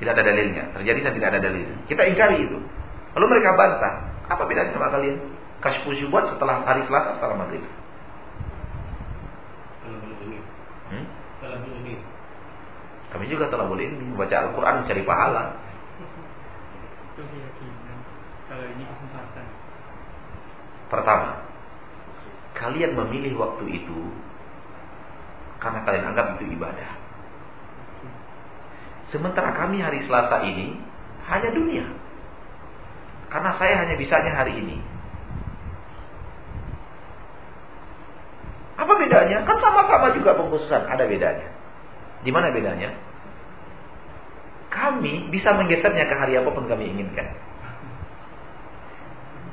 Tidak 0.00 0.12
ada 0.16 0.24
dalilnya. 0.24 0.64
Terjadi 0.72 0.98
dan 1.04 1.12
tidak 1.12 1.28
ada 1.36 1.40
dalil. 1.44 1.68
Kita 1.84 2.02
ingkari 2.08 2.48
itu. 2.48 2.58
Lalu 3.14 3.26
mereka 3.36 3.52
bantah. 3.52 3.94
Apa 4.32 4.48
bedanya 4.48 4.72
sama 4.72 4.88
kalian? 4.88 5.20
Kasih 5.60 6.08
buat 6.08 6.24
setelah 6.32 6.64
hari 6.64 6.88
Selasa 6.88 7.20
setelah 7.20 7.36
maghrib. 7.36 7.60
Hmm? 10.88 11.04
Kami 13.10 13.24
juga 13.28 13.50
telah 13.52 13.66
boleh 13.68 13.90
ini 13.90 14.14
membaca 14.14 14.32
Al-Quran 14.40 14.86
mencari 14.86 15.02
pahala. 15.04 15.44
Pertama, 20.90 21.30
kalian 22.56 22.92
memilih 22.96 23.36
waktu 23.36 23.64
itu 23.68 24.00
karena 25.60 25.84
kalian 25.84 26.08
anggap 26.14 26.40
itu 26.40 26.56
ibadah. 26.56 26.99
Sementara 29.10 29.50
kami 29.54 29.82
hari 29.82 30.06
Selasa 30.06 30.42
ini 30.46 30.78
hanya 31.26 31.50
dunia. 31.50 31.86
Karena 33.30 33.54
saya 33.58 33.86
hanya 33.86 33.94
bisanya 33.94 34.32
hari 34.34 34.58
ini. 34.58 34.78
Apa 38.78 38.92
bedanya? 38.96 39.46
Kan 39.46 39.56
sama-sama 39.62 40.10
juga 40.16 40.34
pengkhususan, 40.34 40.88
ada 40.88 41.04
bedanya. 41.06 41.46
Di 42.26 42.30
mana 42.34 42.50
bedanya? 42.50 42.90
Kami 44.70 45.30
bisa 45.30 45.54
menggesernya 45.54 46.06
ke 46.06 46.14
hari 46.14 46.38
apa 46.38 46.50
pun 46.50 46.66
kami 46.70 46.90
inginkan. 46.90 47.26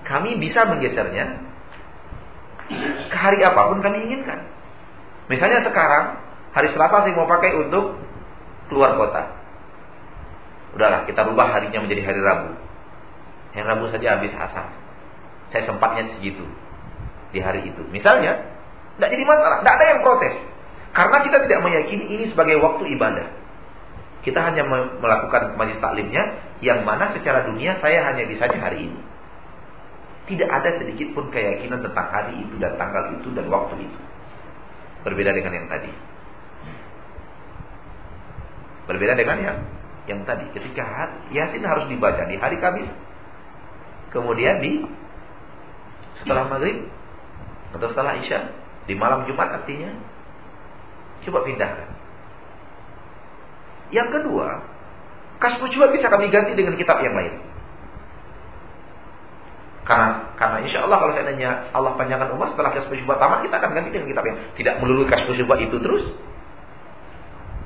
Kami 0.06 0.38
bisa 0.42 0.64
menggesernya 0.66 1.26
ke 3.10 3.18
hari 3.18 3.42
apa 3.46 3.62
pun 3.74 3.82
kami 3.82 4.06
inginkan. 4.10 4.46
Misalnya 5.28 5.66
sekarang 5.66 6.18
hari 6.56 6.72
Selasa 6.74 7.06
saya 7.06 7.14
mau 7.14 7.28
pakai 7.28 7.52
untuk 7.62 8.00
keluar 8.72 8.96
kota. 8.96 9.37
Udahlah 10.76 11.08
kita 11.08 11.24
rubah 11.24 11.54
harinya 11.54 11.80
menjadi 11.80 12.04
hari 12.04 12.20
Rabu. 12.20 12.52
Hari 13.56 13.66
Rabu 13.66 13.86
saja 13.94 14.20
habis 14.20 14.34
asar. 14.36 14.68
Saya 15.54 15.64
sempatnya 15.64 16.12
segitu 16.18 16.44
di 17.32 17.40
hari 17.40 17.64
itu. 17.68 17.82
Misalnya, 17.88 18.44
tidak 19.00 19.10
jadi 19.16 19.24
masalah, 19.24 19.64
tidak 19.64 19.74
ada 19.80 19.86
yang 19.88 20.00
protes. 20.04 20.36
Karena 20.92 21.18
kita 21.24 21.38
tidak 21.46 21.60
meyakini 21.62 22.06
ini 22.10 22.26
sebagai 22.34 22.58
waktu 22.60 22.84
ibadah. 22.98 23.28
Kita 24.26 24.44
hanya 24.44 24.66
melakukan 25.00 25.56
majlis 25.56 25.80
taklimnya 25.80 26.42
yang 26.60 26.84
mana 26.84 27.16
secara 27.16 27.48
dunia 27.48 27.80
saya 27.80 28.04
hanya 28.12 28.28
bisa 28.28 28.50
di 28.50 28.58
hari 28.60 28.80
ini. 28.92 29.02
Tidak 30.28 30.50
ada 30.52 30.76
sedikit 30.76 31.16
pun 31.16 31.32
keyakinan 31.32 31.80
tentang 31.80 32.08
hari 32.12 32.44
itu 32.44 32.60
dan 32.60 32.76
tanggal 32.76 33.16
itu 33.16 33.32
dan 33.32 33.48
waktu 33.48 33.80
itu. 33.80 34.00
Berbeda 35.08 35.32
dengan 35.32 35.54
yang 35.56 35.68
tadi. 35.72 35.92
Berbeda 38.92 39.16
dengan 39.16 39.38
yang 39.40 39.58
yang 40.08 40.24
tadi. 40.24 40.48
Ketika 40.56 40.84
Yasin 41.36 41.64
harus 41.68 41.86
dibaca 41.92 42.24
di 42.26 42.36
hari 42.40 42.58
Kamis. 42.58 42.90
Kemudian 44.16 44.64
di 44.64 44.88
setelah 46.24 46.48
maghrib 46.48 46.88
atau 47.76 47.88
setelah 47.92 48.18
Isya 48.18 48.40
di 48.88 48.96
malam 48.96 49.28
Jumat 49.28 49.62
artinya 49.62 49.92
coba 51.28 51.44
pindahkan. 51.44 51.90
Yang 53.92 54.10
kedua, 54.20 54.48
kasbu 55.44 55.66
juga 55.72 55.92
bisa 55.92 56.08
kami 56.08 56.32
ganti 56.32 56.56
dengan 56.56 56.80
kitab 56.80 57.04
yang 57.04 57.16
lain. 57.16 57.36
Karena 59.88 60.36
karena 60.36 60.58
insya 60.68 60.84
Allah 60.84 61.00
kalau 61.00 61.16
saya 61.16 61.32
nanya 61.32 61.72
Allah 61.72 61.96
panjangkan 61.96 62.36
umur 62.36 62.52
setelah 62.52 62.76
kasbu 62.76 62.92
syubhat 63.00 63.24
tamat 63.24 63.48
kita 63.48 63.56
akan 63.56 63.72
ganti 63.72 63.90
dengan 63.96 64.08
kitab 64.12 64.24
yang 64.28 64.38
tidak 64.60 64.74
melulu 64.84 65.08
kasbu 65.08 65.32
syubhat 65.36 65.64
itu 65.64 65.80
terus. 65.80 66.04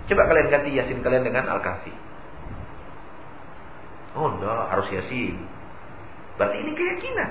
Coba 0.05 0.29
kalian 0.29 0.49
ganti 0.49 0.69
Yasin 0.73 1.01
kalian 1.01 1.25
dengan 1.25 1.49
Al-Kahfi. 1.49 2.10
Oh 4.15 4.27
enggak, 4.27 4.63
harus 4.71 4.87
Yasin. 4.91 5.35
Berarti 6.35 6.57
ini 6.63 6.71
keyakinan. 6.75 7.29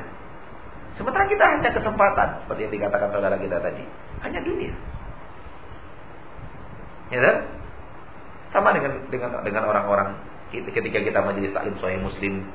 Sementara 0.96 1.24
kita 1.28 1.44
hanya 1.44 1.70
kesempatan 1.72 2.28
seperti 2.44 2.60
yang 2.68 2.74
dikatakan 2.76 3.08
saudara 3.12 3.36
kita 3.40 3.56
tadi, 3.60 3.84
hanya 4.24 4.40
dunia. 4.44 4.72
Ya 7.10 7.20
kan? 7.20 7.36
Sama 8.50 8.74
dengan 8.74 9.06
dengan 9.08 9.30
dengan 9.46 9.62
orang-orang 9.70 10.18
ketika 10.50 10.98
kita 10.98 11.20
majelis 11.22 11.54
taklim 11.54 11.78
sahih 11.78 12.02
Muslim 12.02 12.48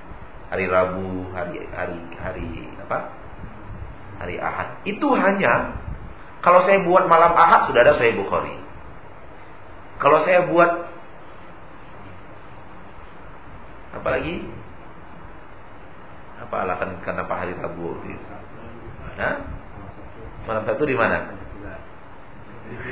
hari 0.51 0.65
Rabu, 0.67 1.31
hari 1.31 1.63
hari 1.71 1.99
hari 2.19 2.49
apa? 2.83 2.99
Hari 4.19 4.35
Ahad. 4.39 4.69
Itu 4.87 5.11
hanya 5.15 5.75
kalau 6.45 6.61
saya 6.69 6.85
buat 6.85 7.09
malam 7.09 7.33
Ahad 7.33 7.67
sudah 7.67 7.81
ada 7.81 7.97
Sahih 7.97 8.15
Bukhari. 8.21 8.53
Kalau 9.97 10.21
saya 10.27 10.45
buat 10.45 10.94
apa 14.05 14.21
lagi? 14.21 14.37
Apa 16.45 16.55
alasan 16.61 17.01
kenapa 17.01 17.41
hari 17.41 17.57
Rabu? 17.57 17.97
Hah? 19.17 19.41
Malam 20.45 20.61
satu 20.69 20.85
di 20.85 20.93
mana? 20.93 21.33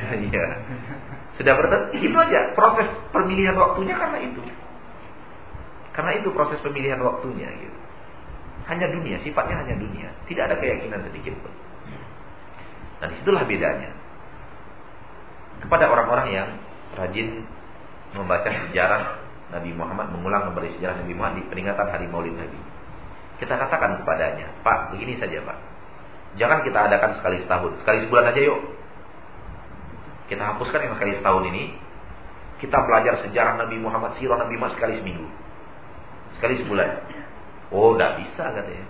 Iya. 0.10 0.45
Sudah 1.38 1.54
berarti 1.54 2.02
itu 2.02 2.17
aja 2.17 2.58
proses 2.58 2.89
pemilihan 3.13 3.54
waktunya 3.54 3.93
karena 3.93 4.26
itu. 4.26 4.41
Karena 5.93 6.17
itu 6.17 6.34
proses 6.34 6.58
pemilihan 6.65 6.97
waktunya 7.06 7.45
gitu. 7.62 7.78
Hanya 8.73 8.89
dunia, 8.89 9.21
sifatnya 9.21 9.62
hanya 9.62 9.78
dunia. 9.78 10.10
Tidak 10.26 10.49
ada 10.49 10.58
keyakinan 10.58 11.13
sedikit 11.13 11.38
pun. 11.45 11.54
Dan 13.06 13.13
di 13.13 13.21
situlah 13.21 13.45
bedanya. 13.45 13.93
Kepada 15.62 15.93
orang-orang 15.93 16.28
yang 16.34 16.49
rajin 16.97 17.45
membaca 18.17 18.49
sejarah 18.49 19.23
Nabi 19.54 19.72
Muhammad, 19.78 20.10
mengulang 20.10 20.50
kembali 20.50 20.76
sejarah 20.78 21.06
Nabi 21.06 21.13
Muhammad 21.13 21.38
di 21.39 21.44
peringatan 21.54 21.88
hari 21.88 22.06
Maulid 22.10 22.34
Nabi. 22.34 22.60
Kita 23.38 23.54
katakan 23.54 24.02
kepadanya, 24.02 24.50
Pak, 24.66 24.98
begini 24.98 25.22
saja 25.22 25.42
Pak. 25.46 25.58
Jangan 26.42 26.66
kita 26.66 26.80
adakan 26.89 27.12
sekali 27.22 27.38
setahun, 27.46 27.78
sekali 27.86 28.10
sebulan 28.10 28.26
aja 28.34 28.42
yuk. 28.42 28.62
Kita 30.26 30.42
hapuskan 30.42 30.82
yang 30.82 30.94
sekali 30.98 31.13
setahun 31.22 31.44
ini. 31.54 31.63
Kita 32.58 32.78
belajar 32.88 33.22
sejarah 33.28 33.60
Nabi 33.60 33.78
Muhammad, 33.78 34.18
sirah 34.18 34.39
Nabi 34.39 34.56
Muhammad 34.58 34.80
sekali 34.80 34.98
seminggu. 34.98 35.28
Sekali 36.39 36.63
sebulan. 36.63 36.89
Oh, 37.70 37.94
tidak 37.94 38.24
bisa 38.24 38.44
katanya. 38.50 38.86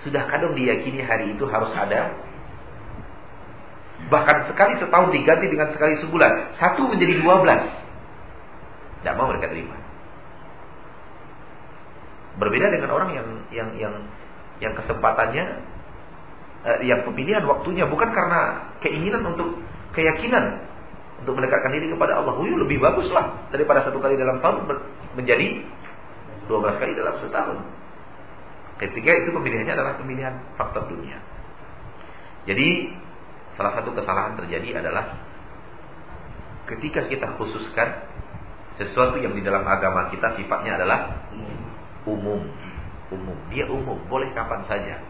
Sudah 0.00 0.22
kadang 0.32 0.56
diyakini 0.56 1.04
hari 1.04 1.36
itu 1.36 1.44
harus 1.44 1.72
ada. 1.76 2.14
Bahkan 4.08 4.48
sekali 4.48 4.80
setahun 4.80 5.12
diganti 5.12 5.46
dengan 5.52 5.68
sekali 5.76 6.00
sebulan. 6.00 6.56
Satu 6.56 6.88
menjadi 6.88 7.20
dua 7.20 7.44
belas. 7.44 7.68
Tidak 9.00 9.14
mau 9.16 9.32
mereka 9.32 9.48
terima. 9.48 9.76
Berbeda 12.36 12.68
dengan 12.72 12.90
orang 12.92 13.10
yang 13.16 13.28
yang 13.50 13.68
yang 13.76 13.94
yang 14.60 14.72
kesempatannya 14.76 15.44
eh, 16.68 16.78
yang 16.84 17.04
pemilihan 17.04 17.44
waktunya 17.48 17.88
bukan 17.88 18.12
karena 18.12 18.70
keinginan 18.84 19.24
untuk 19.24 19.60
keyakinan 19.96 20.68
untuk 21.20 21.36
mendekatkan 21.36 21.72
diri 21.76 21.92
kepada 21.92 22.20
Allah. 22.20 22.36
Huyu 22.36 22.56
lebih 22.60 22.80
baguslah 22.80 23.52
daripada 23.52 23.84
satu 23.84 24.00
kali 24.00 24.16
dalam 24.16 24.40
tahun 24.40 24.68
menjadi 25.16 25.64
12 26.48 26.80
kali 26.80 26.92
dalam 26.96 27.14
setahun. 27.20 27.58
Ketika 28.80 29.10
itu 29.12 29.28
pemilihannya 29.32 29.76
adalah 29.76 30.00
pemilihan 30.00 30.40
faktor 30.56 30.88
dunia. 30.88 31.20
Jadi 32.48 32.96
salah 33.60 33.76
satu 33.76 33.92
kesalahan 33.92 34.40
terjadi 34.40 34.80
adalah 34.80 35.20
ketika 36.64 37.04
kita 37.04 37.36
khususkan 37.36 38.09
sesuatu 38.78 39.18
yang 39.18 39.34
di 39.34 39.42
dalam 39.42 39.66
agama 39.66 40.12
kita 40.12 40.36
sifatnya 40.38 40.78
adalah 40.78 41.16
umum. 42.06 42.42
Umum. 43.10 43.38
Dia 43.50 43.66
umum, 43.66 43.98
boleh 44.06 44.30
kapan 44.36 44.62
saja. 44.70 45.02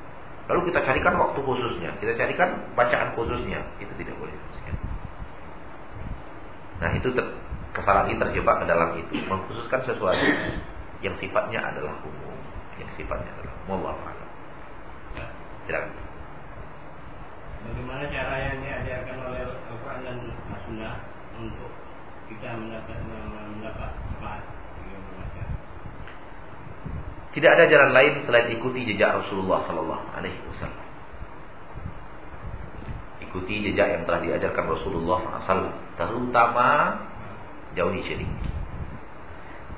Lalu 0.48 0.72
kita 0.72 0.82
carikan 0.82 1.14
waktu 1.20 1.38
khususnya, 1.44 1.90
kita 2.00 2.16
carikan 2.16 2.58
bacaan 2.74 3.12
khususnya, 3.14 3.60
itu 3.78 3.92
tidak 4.00 4.16
boleh. 4.18 4.34
Nah, 6.80 6.90
itu 6.96 7.12
kesalahan 7.76 8.08
ini 8.10 8.18
terjebak 8.18 8.56
ke 8.62 8.64
dalam 8.66 8.96
itu 8.98 9.20
mengkhususkan 9.28 9.80
sesuatu 9.84 10.26
yang 11.04 11.14
sifatnya 11.20 11.60
adalah 11.60 11.94
umum 12.02 12.30
yang 12.80 12.90
sifatnya 12.96 13.30
adalah 13.36 13.54
a'lam 13.68 14.28
silakan. 15.68 15.92
Bagaimana 17.60 18.04
cara 18.08 18.36
yang 18.40 18.56
diajarkan 18.64 19.16
oleh 19.20 19.40
Al-Quran 19.44 20.00
dan 20.08 20.16
Sunnah 20.64 20.96
untuk 21.36 21.70
kita 22.30 22.48
mendapat 22.54 22.98
mendapat 23.02 23.90
Tidak 27.30 27.46
ada 27.46 27.64
jalan 27.70 27.90
lain 27.94 28.26
selain 28.26 28.50
ikuti 28.58 28.82
jejak 28.82 29.22
Rasulullah 29.22 29.62
Sallallahu 29.62 30.04
Alaihi 30.18 30.42
Wasallam. 30.50 30.86
Ikuti 33.22 33.70
jejak 33.70 33.86
yang 33.86 34.02
telah 34.02 34.18
diajarkan 34.18 34.66
Rasulullah 34.66 35.22
SAW, 35.46 35.70
terutama 35.94 36.98
jauhi 37.78 38.02
syirik. 38.02 38.26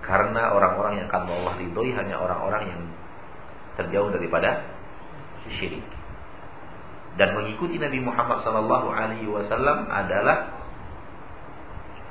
Karena 0.01 0.57
orang-orang 0.57 1.05
yang 1.05 1.07
akan 1.13 1.29
Allah 1.29 1.55
ridhoi 1.61 1.93
hanya 1.93 2.17
orang-orang 2.17 2.73
yang 2.73 2.81
terjauh 3.77 4.09
daripada 4.09 4.65
syirik. 5.53 5.85
Dan 7.21 7.37
mengikuti 7.37 7.77
Nabi 7.77 8.01
Muhammad 8.01 8.41
Sallallahu 8.41 8.89
Alaihi 8.89 9.29
Wasallam 9.29 9.93
adalah 9.93 10.62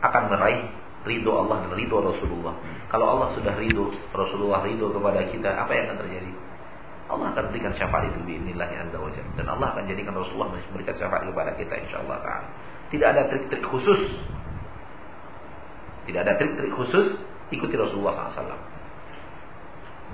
akan 0.02 0.24
meraih 0.34 0.62
ridho 1.06 1.32
Allah 1.34 1.66
dan 1.66 1.72
ridho 1.74 1.98
Rasulullah. 2.02 2.58
Kalau 2.90 3.06
Allah 3.18 3.34
sudah 3.38 3.54
ridho, 3.58 3.90
Rasulullah 4.14 4.62
ridho 4.66 4.94
kepada 4.94 5.26
kita, 5.30 5.50
apa 5.50 5.72
yang 5.74 5.94
akan 5.94 5.98
terjadi? 6.06 6.32
Allah 7.12 7.28
akan 7.36 7.44
berikan 7.52 7.76
syafaat 7.76 8.08
itu 8.08 8.24
biinillahi 8.24 8.88
azza 8.88 8.96
wa 8.96 9.12
Dan 9.12 9.46
Allah 9.52 9.68
akan 9.76 9.84
jadikan 9.84 10.16
Rasulullah 10.16 10.56
memberikan 10.56 10.96
syafaat 10.96 11.28
kepada 11.28 11.52
kita 11.60 11.74
insyaallah 11.76 12.18
ta'ala. 12.24 12.48
Tidak 12.88 13.08
ada 13.08 13.22
trik-trik 13.28 13.64
khusus. 13.68 14.02
Tidak 16.08 16.22
ada 16.24 16.34
trik-trik 16.40 16.72
khusus, 16.76 17.20
ikuti 17.52 17.76
Rasulullah 17.76 18.32
SAW. 18.32 18.64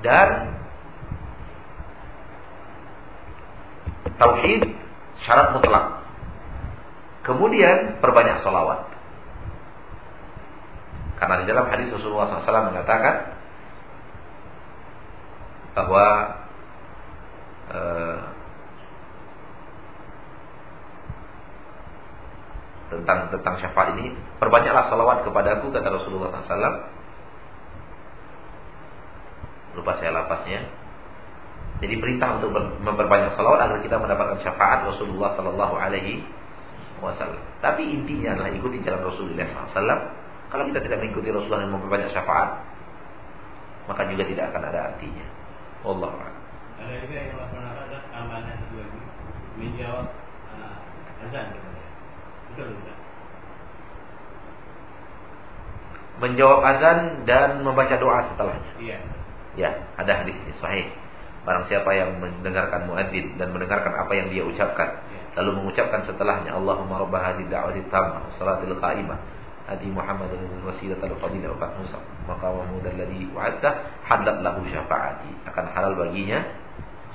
Dan 0.02 0.30
tauhid 4.17 4.62
syarat 5.26 5.54
mutlak. 5.54 5.86
Kemudian 7.26 8.02
perbanyak 8.02 8.41
salawat. 8.41 8.96
Karena 11.17 11.41
di 11.41 11.45
dalam 11.49 11.65
hadis 11.69 11.89
Rasulullah 11.89 12.30
SAW 12.30 12.69
mengatakan 12.69 13.15
bahwa 15.73 16.06
eh, 17.73 18.17
tentang 22.88 23.30
tentang 23.34 23.56
syafaat 23.60 23.97
ini 23.99 24.15
perbanyaklah 24.39 24.88
salawat 24.88 25.27
kepadaku 25.27 25.73
kata 25.73 25.89
Rasulullah 25.91 26.32
SAW 26.45 26.97
lupa 29.77 29.93
saya 30.01 30.10
lapasnya. 30.10 30.65
Jadi 31.77 31.93
perintah 32.01 32.41
untuk 32.41 32.58
memperbanyak 32.58 33.38
salawat 33.38 33.69
agar 33.69 33.80
kita 33.86 34.01
mendapatkan 34.01 34.41
syafaat 34.41 34.89
Rasulullah 34.89 35.38
Sallallahu 35.38 35.77
Alaihi 35.77 36.25
Wasallam. 36.97 37.38
Tapi 37.62 37.86
intinya 37.86 38.34
adalah 38.34 38.49
ikuti 38.49 38.82
jalan 38.82 39.06
Rasulullah 39.06 39.45
SAW 39.45 40.01
kalau 40.47 40.63
kita 40.71 40.79
tidak 40.79 40.97
mengikuti 41.03 41.27
Rasulullah 41.27 41.67
yang 41.67 41.75
memperbanyak 41.75 42.10
syafaat, 42.15 42.63
maka 43.88 44.07
juga 44.07 44.23
tidak 44.27 44.51
akan 44.51 44.63
ada 44.71 44.79
artinya. 44.93 45.25
Allah 45.83 46.12
Ada 46.77 46.93
juga 47.03 47.15
yang 47.15 47.29
melakukan 47.36 47.63
ada 47.63 48.53
kedua 48.60 48.83
menjawab 49.57 50.05
uh, 50.53 51.25
azan 51.25 51.47
Betul 52.53 52.67
tidak? 52.81 52.97
Menjawab 56.17 56.60
azan 56.65 56.99
dan 57.29 57.62
membaca 57.62 57.95
doa 57.97 58.25
setelahnya. 58.33 58.71
Iya. 58.81 58.97
Ya, 59.57 59.69
ada 59.97 60.12
hadis 60.21 60.33
ini 60.33 60.53
sahih. 60.62 60.88
Barang 61.45 61.65
siapa 61.69 61.89
yang 61.93 62.17
mendengarkan 62.19 62.89
muadzin 62.89 63.39
dan 63.39 63.53
mendengarkan 63.55 63.93
apa 63.95 64.12
yang 64.13 64.27
dia 64.33 64.43
ucapkan, 64.43 64.99
ya. 65.07 65.21
lalu 65.39 65.63
mengucapkan 65.63 66.03
setelahnya 66.03 66.57
Allahumma 66.57 67.05
rabb 67.05 67.15
hadhihi 67.15 67.47
da'wati 67.47 67.88
tammah 67.88 68.36
salatil 68.36 68.75
qa'imah 68.77 69.37
hadi 69.67 69.88
Muhammad 69.91 70.32
dan 70.32 70.47
wasilah 70.63 70.95
al-fadilah 70.95 71.51
wa 71.51 71.67
Musa 71.75 71.99
maqamahu 72.23 72.80
alladhi 72.82 73.27
wa'adta 73.36 73.69
hadat 74.08 74.39
lahu 74.41 74.63
syafaati. 74.71 75.32
Akan 75.51 75.67
halal 75.75 75.93
baginya 75.99 76.39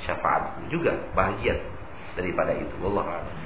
syafaat 0.04 0.60
juga 0.68 0.92
bahagia 1.16 1.56
daripada 2.14 2.52
itu. 2.52 2.74
Wallahu 2.84 3.08
a'lam. 3.08 3.36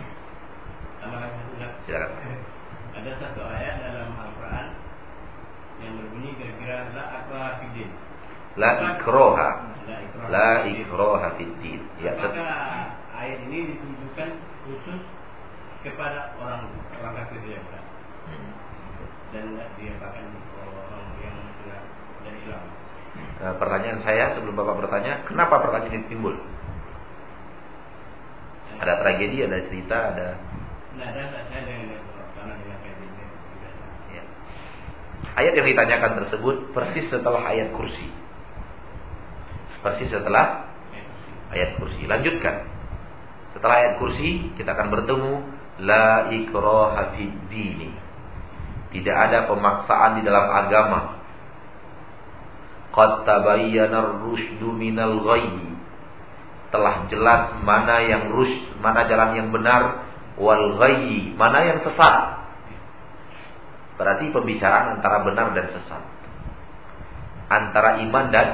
Silakan. 1.87 2.39
Ada 2.97 3.13
satu 3.21 3.45
ayat 3.45 3.77
dalam 3.85 4.09
Al-Qur'an 4.17 4.73
yang 5.85 5.93
berbunyi 6.01 6.33
kira-kira 6.41 6.89
la 6.97 7.05
akraha 7.21 7.61
fid 7.61 7.77
la 8.57 8.71
ikroha 8.97 9.49
la 10.33 10.51
ikroha 10.65 11.29
fid 11.37 11.53
ya 12.01 12.17
apakah 12.17 12.97
ayat 13.13 13.39
ini 13.49 13.77
ditujukan 13.77 14.31
khusus 14.65 15.01
kepada 15.85 16.33
orang 16.41 16.73
orang 16.97 17.15
kafir 17.21 17.45
ya 17.45 17.61
dan 19.35 19.47
diapakan 19.79 20.25
orang 20.63 21.07
yang 21.23 21.37
dari 22.23 22.39
Islam. 22.43 22.63
Nah, 23.17 23.55
pertanyaan 23.57 24.01
saya 24.05 24.37
sebelum 24.37 24.55
Bapak 24.55 24.87
bertanya, 24.87 25.25
kenapa 25.25 25.61
pertanyaan 25.61 26.05
ini 26.05 26.09
timbul? 26.09 26.37
Ada 28.77 29.01
tragedi, 29.01 29.41
ada 29.41 29.57
cerita, 29.67 29.97
ada 30.13 30.29
Nah, 30.97 31.13
ada 31.13 31.29
saya 31.29 31.61
dengan 31.65 32.01
karena 32.33 32.55
dengan 32.57 32.79
ya. 34.13 34.23
Ayat 35.37 35.53
yang 35.53 35.69
ditanyakan 35.69 36.13
tersebut 36.25 36.73
persis 36.73 37.09
setelah 37.13 37.45
ayat 37.53 37.73
kursi. 37.77 38.09
Persis 39.85 40.09
setelah 40.09 40.73
ayat 41.53 41.77
kursi. 41.77 42.09
Lanjutkan. 42.09 42.65
Setelah 43.53 43.77
ayat 43.85 43.95
kursi, 44.01 44.53
kita 44.57 44.73
akan 44.73 44.89
bertemu 44.93 45.33
la 45.85 46.33
ikraha 46.33 47.17
fid 47.17 47.33
dini 47.53 48.06
tidak 48.95 49.17
ada 49.17 49.51
pemaksaan 49.51 50.21
di 50.21 50.23
dalam 50.23 50.47
agama. 50.47 51.19
Qad 52.95 53.27
tabayyana 53.27 53.99
ar-rusydu 53.99 54.71
minal 54.71 55.21
ghayy. 55.21 55.75
Telah 56.71 57.07
jelas 57.11 57.57
mana 57.63 58.03
yang 58.05 58.31
rush, 58.31 58.57
mana 58.83 59.07
jalan 59.07 59.39
yang 59.39 59.49
benar, 59.51 60.07
wal 60.39 60.79
ghayy, 60.79 61.35
mana 61.35 61.67
yang 61.67 61.79
sesat. 61.83 62.47
Berarti 63.97 64.29
pembicaraan 64.29 65.01
antara 65.01 65.25
benar 65.25 65.57
dan 65.57 65.67
sesat. 65.73 66.03
Antara 67.47 68.03
iman 68.03 68.27
dan 68.29 68.49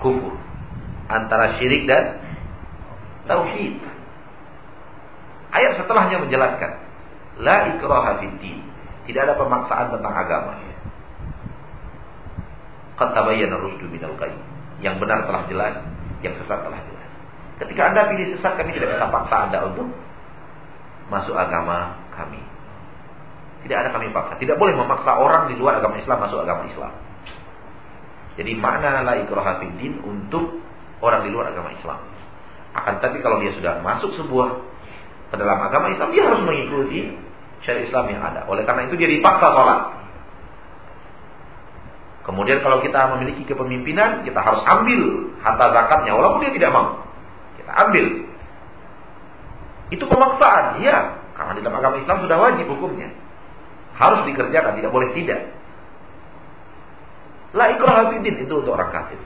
kufur. 0.00 0.36
Antara 1.10 1.60
syirik 1.60 1.84
dan 1.84 2.24
tauhid. 3.28 3.76
Ayat 5.52 5.78
setelahnya 5.78 6.24
menjelaskan 6.24 6.83
La 7.42 7.74
ikraha 7.74 8.22
fiddin. 8.22 8.62
Tidak 9.04 9.20
ada 9.20 9.34
pemaksaan 9.36 9.92
tentang 9.92 10.14
agama. 10.14 10.54
Qad 12.94 13.10
tabayyana 13.10 13.58
rusdu 13.58 13.90
minal 13.90 14.14
ghayy. 14.14 14.38
Yang 14.78 15.02
benar 15.02 15.26
telah 15.26 15.42
jelas, 15.50 15.74
yang 16.22 16.34
sesat 16.38 16.62
telah 16.62 16.78
jelas. 16.78 17.10
Ketika 17.58 17.82
Anda 17.90 18.10
pilih 18.10 18.38
sesat, 18.38 18.54
kami 18.58 18.74
tidak 18.74 18.94
bisa 18.94 19.06
paksa 19.10 19.36
Anda 19.50 19.58
untuk 19.66 19.86
masuk 21.10 21.34
agama 21.34 21.98
kami. 22.14 22.42
Tidak 23.66 23.76
ada 23.76 23.90
kami 23.90 24.12
paksa. 24.14 24.38
Tidak 24.38 24.56
boleh 24.60 24.76
memaksa 24.76 25.18
orang 25.18 25.50
di 25.50 25.58
luar 25.58 25.80
agama 25.80 25.98
Islam 25.98 26.18
masuk 26.22 26.38
agama 26.42 26.68
Islam. 26.68 26.92
Jadi 28.34 28.52
mana 28.58 29.06
la 29.06 29.14
ikraha 29.22 29.62
fiddin 29.62 30.02
untuk 30.02 30.58
orang 31.00 31.22
di 31.26 31.30
luar 31.30 31.50
agama 31.54 31.70
Islam. 31.74 32.02
Akan 32.74 32.98
tapi 32.98 33.22
kalau 33.22 33.38
dia 33.38 33.54
sudah 33.54 33.78
masuk 33.80 34.18
sebuah 34.18 34.48
ke 35.30 35.34
dalam 35.38 35.58
agama 35.62 35.94
Islam, 35.94 36.10
dia 36.10 36.26
harus 36.26 36.42
mengikuti 36.42 37.14
syariat 37.62 37.86
Islam 37.86 38.04
yang 38.10 38.22
ada. 38.24 38.48
Oleh 38.50 38.66
karena 38.66 38.90
itu 38.90 38.98
dia 38.98 39.06
dipaksa 39.06 39.54
sholat. 39.54 39.80
Kemudian 42.24 42.64
kalau 42.64 42.80
kita 42.80 43.14
memiliki 43.14 43.44
kepemimpinan, 43.44 44.24
kita 44.24 44.40
harus 44.40 44.64
ambil 44.64 45.30
harta 45.44 45.66
zakatnya 45.70 46.16
walaupun 46.16 46.40
dia 46.48 46.56
tidak 46.56 46.72
mau. 46.72 47.04
Kita 47.60 47.72
ambil. 47.84 48.06
Itu 49.92 50.04
pemaksaan, 50.08 50.80
iya. 50.80 51.20
Karena 51.36 51.52
di 51.52 51.60
dalam 51.60 51.76
agama 51.78 52.00
Islam 52.00 52.24
sudah 52.24 52.36
wajib 52.40 52.66
hukumnya. 52.72 53.12
Harus 53.94 54.24
dikerjakan, 54.24 54.80
tidak 54.80 54.90
boleh 54.90 55.12
tidak. 55.12 55.52
La 57.54 57.70
ikrah 57.70 58.10
itu 58.18 58.54
untuk 58.56 58.72
orang 58.72 58.90
kafir. 58.90 59.20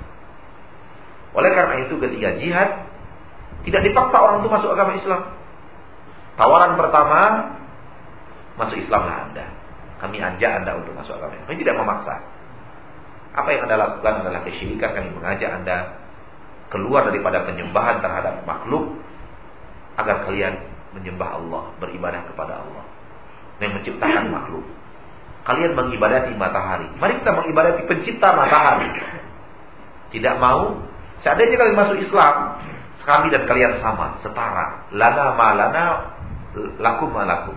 Oleh 1.33 1.51
karena 1.55 1.87
itu 1.87 1.95
ketika 1.97 2.29
jihad 2.37 2.70
tidak 3.62 3.81
dipaksa 3.85 4.16
orang 4.16 4.45
itu 4.45 4.49
masuk 4.51 4.70
agama 4.74 4.93
Islam. 4.99 5.22
Tawaran 6.39 6.79
pertama, 6.79 7.20
masuk 8.59 8.77
Islamlah 8.83 9.31
Anda. 9.31 9.47
Kami 9.99 10.19
ajak 10.19 10.63
Anda 10.63 10.79
untuk 10.79 10.95
masuk 10.95 11.19
agama 11.19 11.39
Kami 11.47 11.59
tidak 11.59 11.75
memaksa. 11.79 12.15
Apa 13.35 13.49
yang 13.55 13.67
Anda 13.71 13.77
lakukan 13.79 14.15
adalah 14.27 14.43
kesyirikan. 14.43 14.91
Kami 14.95 15.09
mengajak 15.15 15.51
Anda 15.63 15.77
keluar 16.69 17.07
daripada 17.09 17.47
penyembahan 17.47 18.03
terhadap 18.03 18.45
makhluk 18.45 18.99
agar 19.99 20.27
kalian 20.27 20.55
menyembah 20.95 21.39
Allah, 21.39 21.65
beribadah 21.79 22.23
kepada 22.29 22.63
Allah 22.63 22.85
yang 23.59 23.75
menciptakan 23.75 24.31
makhluk. 24.31 24.67
Kalian 25.47 25.73
mengibadati 25.75 26.33
matahari. 26.37 26.87
Mari 27.01 27.25
kita 27.25 27.33
mengibadati 27.35 27.83
pencipta 27.89 28.37
matahari. 28.37 28.91
Tidak 30.13 30.35
mau, 30.41 30.77
seandainya 31.25 31.57
kalian 31.57 31.77
masuk 31.77 31.99
Islam, 32.05 32.35
kami 33.09 33.33
dan 33.33 33.49
kalian 33.49 33.81
sama, 33.81 34.21
setara. 34.21 34.89
Lana 34.93 35.33
ma 35.37 35.49
lana, 35.57 35.85
lakum 36.81 37.09
ma 37.13 37.25
lakum. 37.25 37.57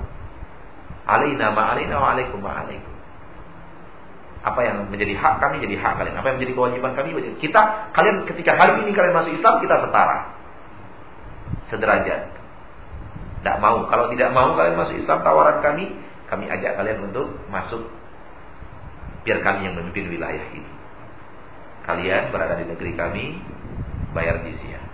Alaina 1.06 1.54
ma 1.54 1.74
alaina 1.74 1.95
wa 1.97 2.08
alaikum 2.14 2.39
ma 2.41 2.66
alaikum. 2.66 2.93
Apa 4.41 4.60
yang 4.66 4.89
menjadi 4.89 5.14
hak 5.18 5.38
kami 5.38 5.62
jadi 5.62 5.78
hak 5.78 5.93
kalian. 6.02 6.16
Apa 6.18 6.34
yang 6.34 6.38
menjadi 6.41 6.54
kewajiban 6.58 6.91
kami 6.97 7.14
kita 7.38 7.62
kalian 7.93 8.26
ketika 8.26 8.58
hari 8.58 8.82
ini 8.82 8.91
kalian 8.93 9.14
masuk 9.14 9.34
Islam 9.38 9.62
kita 9.62 9.76
setara. 9.86 10.18
Sederajat. 11.70 12.22
Tidak 13.41 13.58
mau. 13.62 13.86
Kalau 13.89 14.10
tidak 14.10 14.30
mau 14.34 14.54
kalian 14.58 14.78
masuk 14.78 14.97
Islam 14.97 15.22
tawaran 15.22 15.62
kami, 15.62 15.93
kami 16.30 16.45
ajak 16.49 16.78
kalian 16.78 17.10
untuk 17.10 17.38
masuk 17.49 17.86
biar 19.22 19.41
kami 19.45 19.70
yang 19.70 19.78
memimpin 19.78 20.10
wilayah 20.10 20.45
ini. 20.54 20.72
Kalian 21.86 22.30
berada 22.30 22.58
di 22.62 22.66
negeri 22.70 22.93
kami, 22.93 23.41
bayar 24.14 24.41
jizyah. 24.45 24.86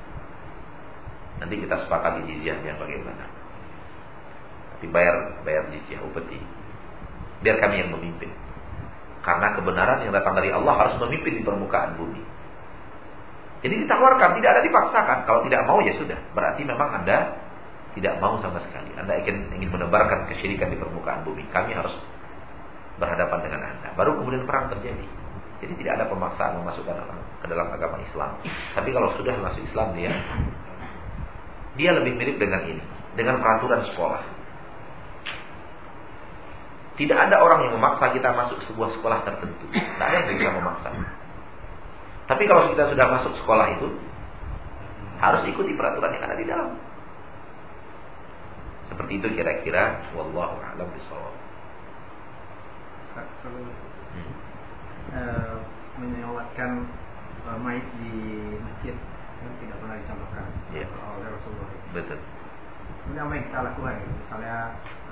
Nanti 1.44 1.56
kita 1.62 1.86
sepakat 1.86 2.24
di 2.24 2.36
jizyahnya 2.36 2.80
bagaimana. 2.80 3.37
Tapi 4.78 4.94
bayar 4.94 5.42
bayar 5.42 5.66
jizyah 5.74 6.06
upeti. 6.06 6.38
Biar 7.42 7.58
kami 7.58 7.82
yang 7.82 7.90
memimpin. 7.94 8.30
Karena 9.26 9.58
kebenaran 9.58 10.06
yang 10.06 10.14
datang 10.14 10.38
dari 10.38 10.54
Allah 10.54 10.74
harus 10.78 10.96
memimpin 11.02 11.42
di 11.42 11.44
permukaan 11.44 11.98
bumi. 11.98 12.22
Jadi 13.66 13.74
ditawarkan, 13.84 14.38
tidak 14.38 14.50
ada 14.54 14.62
dipaksakan. 14.62 15.18
Kalau 15.26 15.42
tidak 15.50 15.66
mau 15.66 15.82
ya 15.82 15.98
sudah. 15.98 16.16
Berarti 16.38 16.62
memang 16.62 17.02
Anda 17.02 17.36
tidak 17.98 18.22
mau 18.22 18.38
sama 18.38 18.62
sekali. 18.62 18.94
Anda 18.94 19.18
ingin, 19.18 19.50
ingin 19.58 19.74
menebarkan 19.74 20.30
kesyirikan 20.30 20.70
di 20.70 20.78
permukaan 20.78 21.26
bumi. 21.26 21.42
Kami 21.50 21.74
harus 21.74 21.92
berhadapan 23.02 23.40
dengan 23.42 23.62
Anda. 23.66 23.98
Baru 23.98 24.22
kemudian 24.22 24.46
perang 24.46 24.70
terjadi. 24.70 25.06
Jadi 25.58 25.74
tidak 25.82 25.98
ada 25.98 26.06
pemaksaan 26.06 26.62
memasukkan 26.62 26.96
orang 27.02 27.20
ke 27.42 27.46
dalam 27.50 27.68
agama 27.74 27.98
Islam. 28.06 28.38
Tapi 28.78 28.90
kalau 28.94 29.10
sudah 29.18 29.34
masuk 29.42 29.66
Islam 29.66 29.98
dia, 29.98 30.14
dia 31.82 31.92
lebih 31.98 32.14
mirip 32.14 32.38
dengan 32.38 32.62
ini, 32.62 32.84
dengan 33.18 33.42
peraturan 33.42 33.82
sekolah. 33.90 34.37
Tidak 36.98 37.14
ada 37.14 37.38
orang 37.46 37.70
yang 37.70 37.78
memaksa 37.78 38.10
kita 38.10 38.34
masuk 38.34 38.58
sebuah 38.66 38.90
sekolah 38.98 39.22
tertentu. 39.22 39.70
Tidak 39.70 40.02
ada 40.02 40.18
yang 40.18 40.34
bisa 40.34 40.50
memaksa. 40.50 40.90
Tapi 42.26 42.44
kalau 42.50 42.74
kita 42.74 42.90
sudah 42.90 43.06
masuk 43.08 43.38
sekolah 43.38 43.70
itu, 43.78 43.88
harus 45.22 45.42
ikuti 45.46 45.78
peraturan 45.78 46.18
yang 46.18 46.26
ada 46.26 46.36
di 46.36 46.46
dalam. 46.50 46.74
Seperti 48.90 49.22
itu 49.22 49.28
kira-kira. 49.30 50.10
Wallahu 50.18 50.58
a'lam 50.58 50.90
bishawab. 50.90 51.36
Hmm. 53.18 54.32
Uh, 55.14 55.56
menyelamatkan 55.98 56.86
uh, 57.50 57.58
mayat 57.62 57.86
di 58.02 58.14
masjid 58.62 58.96
yang 59.42 59.54
tidak 59.62 59.78
pernah 59.82 59.96
disampaikan 59.98 60.46
yeah. 60.74 60.90
oleh 61.18 61.30
Rasulullah. 61.30 61.70
Betul. 61.94 62.20
Ini 63.08 63.20
apa 63.24 63.32
yang 63.34 63.46
kita 63.48 63.60
lakukan? 63.64 63.96
Misalnya 64.20 64.58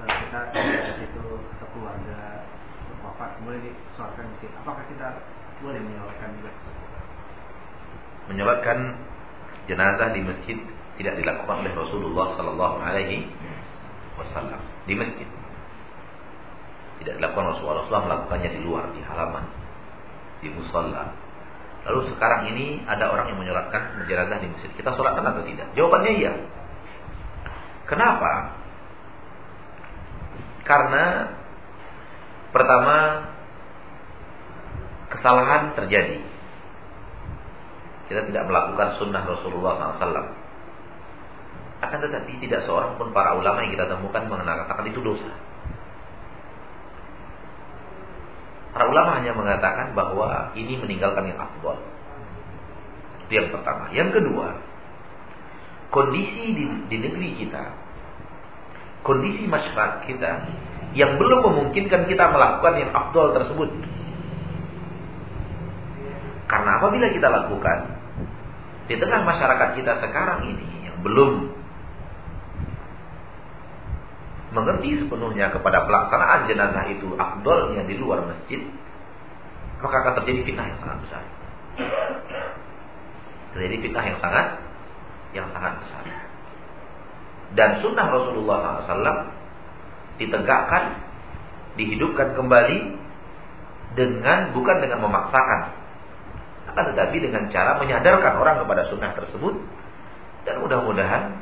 uh, 0.04 0.08
kita 0.08 0.40
di 0.52 0.94
situ 1.00 1.24
atau 1.56 1.68
keluarga 1.72 2.44
wafat 3.06 3.30
kemudian 3.40 3.62
di 3.64 4.38
situ. 4.44 4.56
Apakah 4.60 4.84
kita 4.92 5.08
boleh 5.64 5.80
menyolatkan 5.80 6.30
juga? 6.42 6.52
Menyolatkan 8.28 8.78
jenazah 9.70 10.10
di 10.12 10.22
masjid 10.26 10.58
tidak 10.96 11.14
dilakukan 11.20 11.56
oleh 11.64 11.74
Rasulullah 11.76 12.28
Sallallahu 12.36 12.78
Alaihi 12.82 13.30
Wasallam 14.20 14.62
di 14.88 14.94
masjid. 14.96 15.28
Tidak 17.04 17.20
dilakukan 17.20 17.54
Rasulullah 17.54 17.84
SAW 17.86 18.08
melakukannya 18.08 18.50
di 18.56 18.60
luar 18.64 18.88
di 18.96 19.04
halaman 19.04 19.46
di 20.40 20.48
musola. 20.48 21.12
Lalu 21.86 22.16
sekarang 22.16 22.50
ini 22.50 22.82
ada 22.88 23.12
orang 23.12 23.30
yang 23.30 23.40
menyolatkan 23.44 24.00
jenazah 24.08 24.40
di 24.42 24.48
masjid. 24.50 24.72
Kita 24.74 24.96
sholatkan 24.96 25.28
atau 25.28 25.44
tidak? 25.44 25.68
Jawabannya 25.76 26.12
iya. 26.16 26.34
Kenapa? 27.86 28.58
Karena 30.66 31.30
pertama 32.50 33.30
kesalahan 35.14 35.78
terjadi. 35.78 36.20
Kita 38.06 38.22
tidak 38.30 38.44
melakukan 38.50 38.98
sunnah 39.02 39.26
Rasulullah 39.26 39.98
SAW. 39.98 40.30
Akan 41.82 42.00
tetapi 42.02 42.42
tidak 42.42 42.66
seorang 42.66 42.98
pun 42.98 43.14
para 43.14 43.38
ulama 43.38 43.66
yang 43.66 43.78
kita 43.78 43.86
temukan 43.90 44.26
mengatakan 44.26 44.86
itu 44.90 45.02
dosa. 45.02 45.34
Para 48.74 48.92
ulama 48.92 49.22
hanya 49.22 49.32
mengatakan 49.32 49.96
bahwa 49.96 50.52
ini 50.58 50.76
meninggalkan 50.76 51.32
yang 51.32 51.40
afdol. 51.40 51.80
Itu 53.26 53.32
yang 53.32 53.50
pertama. 53.54 53.88
Yang 53.96 54.20
kedua, 54.20 54.48
kondisi 55.96 56.52
di, 56.52 56.68
di 56.92 56.98
negeri 57.00 57.40
kita, 57.40 57.64
kondisi 59.08 59.48
masyarakat 59.48 60.04
kita 60.12 60.32
yang 60.92 61.16
belum 61.16 61.40
memungkinkan 61.40 62.04
kita 62.12 62.26
melakukan 62.36 62.76
yang 62.84 62.92
afdol 62.92 63.32
tersebut. 63.32 63.72
Karena 66.52 66.84
apabila 66.84 67.08
kita 67.16 67.32
lakukan 67.32 67.96
di 68.92 68.96
tengah 69.00 69.24
masyarakat 69.24 69.70
kita 69.80 70.04
sekarang 70.04 70.52
ini 70.52 70.92
yang 70.92 71.00
belum 71.00 71.32
mengerti 74.52 75.04
sepenuhnya 75.04 75.52
kepada 75.52 75.84
pelaksanaan 75.88 76.48
jenazah 76.48 76.86
itu 76.92 77.12
afdolnya 77.16 77.88
di 77.88 77.96
luar 77.96 78.24
masjid, 78.24 78.64
maka 79.80 79.96
akan 80.04 80.14
terjadi 80.22 80.44
fitnah 80.44 80.68
yang 80.70 80.80
sangat 80.80 80.98
besar. 81.08 81.24
Terjadi 83.56 83.76
fitnah 83.84 84.06
yang 84.06 84.20
sangat 84.20 84.48
yang 85.36 85.52
sangat 85.52 85.84
besar. 85.84 86.04
Dan 87.54 87.84
sunnah 87.84 88.08
Rasulullah 88.08 88.88
SAW 88.88 89.36
ditegakkan, 90.16 91.04
dihidupkan 91.76 92.40
kembali 92.40 92.80
dengan 94.00 94.56
bukan 94.56 94.80
dengan 94.80 95.04
memaksakan, 95.04 95.62
akan 96.72 96.84
tetapi 96.96 97.20
dengan 97.20 97.52
cara 97.52 97.76
menyadarkan 97.80 98.34
orang 98.40 98.64
kepada 98.64 98.88
sunnah 98.88 99.12
tersebut 99.16 99.56
dan 100.48 100.64
mudah-mudahan 100.64 101.36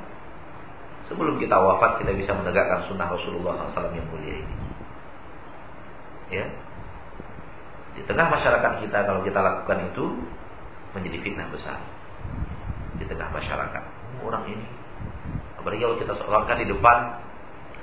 sebelum 1.05 1.37
kita 1.37 1.53
wafat 1.53 2.01
kita 2.01 2.17
bisa 2.17 2.33
menegakkan 2.33 2.85
sunnah 2.89 3.09
Rasulullah 3.09 3.69
SAW 3.71 3.93
yang 3.93 4.09
mulia 4.09 4.41
ini. 4.41 4.55
Ya, 6.33 6.45
di 7.93 8.01
tengah 8.09 8.25
masyarakat 8.25 8.81
kita 8.81 9.05
kalau 9.05 9.21
kita 9.21 9.37
lakukan 9.37 9.93
itu 9.93 10.05
menjadi 10.97 11.17
fitnah 11.21 11.49
besar 11.53 11.77
tengah 13.17 13.33
masyarakat. 13.33 13.83
Orang 14.23 14.45
ini 14.49 14.67
apalagi 15.59 15.79
kalau 15.79 15.95
kita 15.95 16.13
sholatkan 16.19 16.59
di 16.59 16.67
depan 16.67 16.97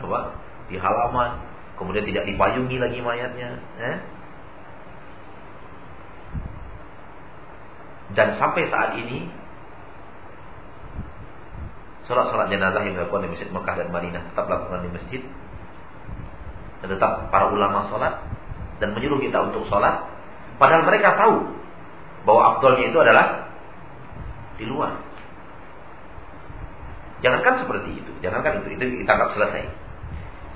apa? 0.01 0.21
Di 0.69 0.77
halaman, 0.79 1.41
kemudian 1.81 2.05
tidak 2.07 2.29
dipayungi 2.29 2.77
lagi 2.79 2.99
mayatnya, 3.03 3.59
eh? 3.81 3.97
Dan 8.15 8.39
sampai 8.39 8.71
saat 8.71 8.99
ini 8.99 9.41
Sholat-sholat 12.11 12.51
jenazah 12.51 12.83
yang 12.83 12.99
dilakukan 12.99 13.23
di 13.23 13.39
Masjid 13.39 13.49
Mekah 13.55 13.75
dan 13.79 13.89
Madinah 13.95 14.19
tetap 14.35 14.51
dilakukan 14.51 14.83
di 14.83 14.91
masjid 14.91 15.23
dan 16.83 16.89
tetap 16.91 17.31
para 17.31 17.55
ulama 17.55 17.87
sholat 17.87 18.19
dan 18.83 18.99
menyuruh 18.99 19.23
kita 19.23 19.39
untuk 19.47 19.71
sholat 19.71 20.11
padahal 20.59 20.91
mereka 20.91 21.15
tahu 21.15 21.55
bahwa 22.27 22.43
abdulnya 22.57 22.91
itu 22.91 22.99
adalah 22.99 23.47
di 24.59 24.67
luar. 24.67 24.99
Jangankan 27.21 27.65
seperti 27.65 28.01
itu, 28.01 28.13
jangankan 28.25 28.65
itu, 28.65 28.81
itu 28.81 29.05
kita 29.05 29.11
anggap 29.13 29.31
selesai. 29.37 29.63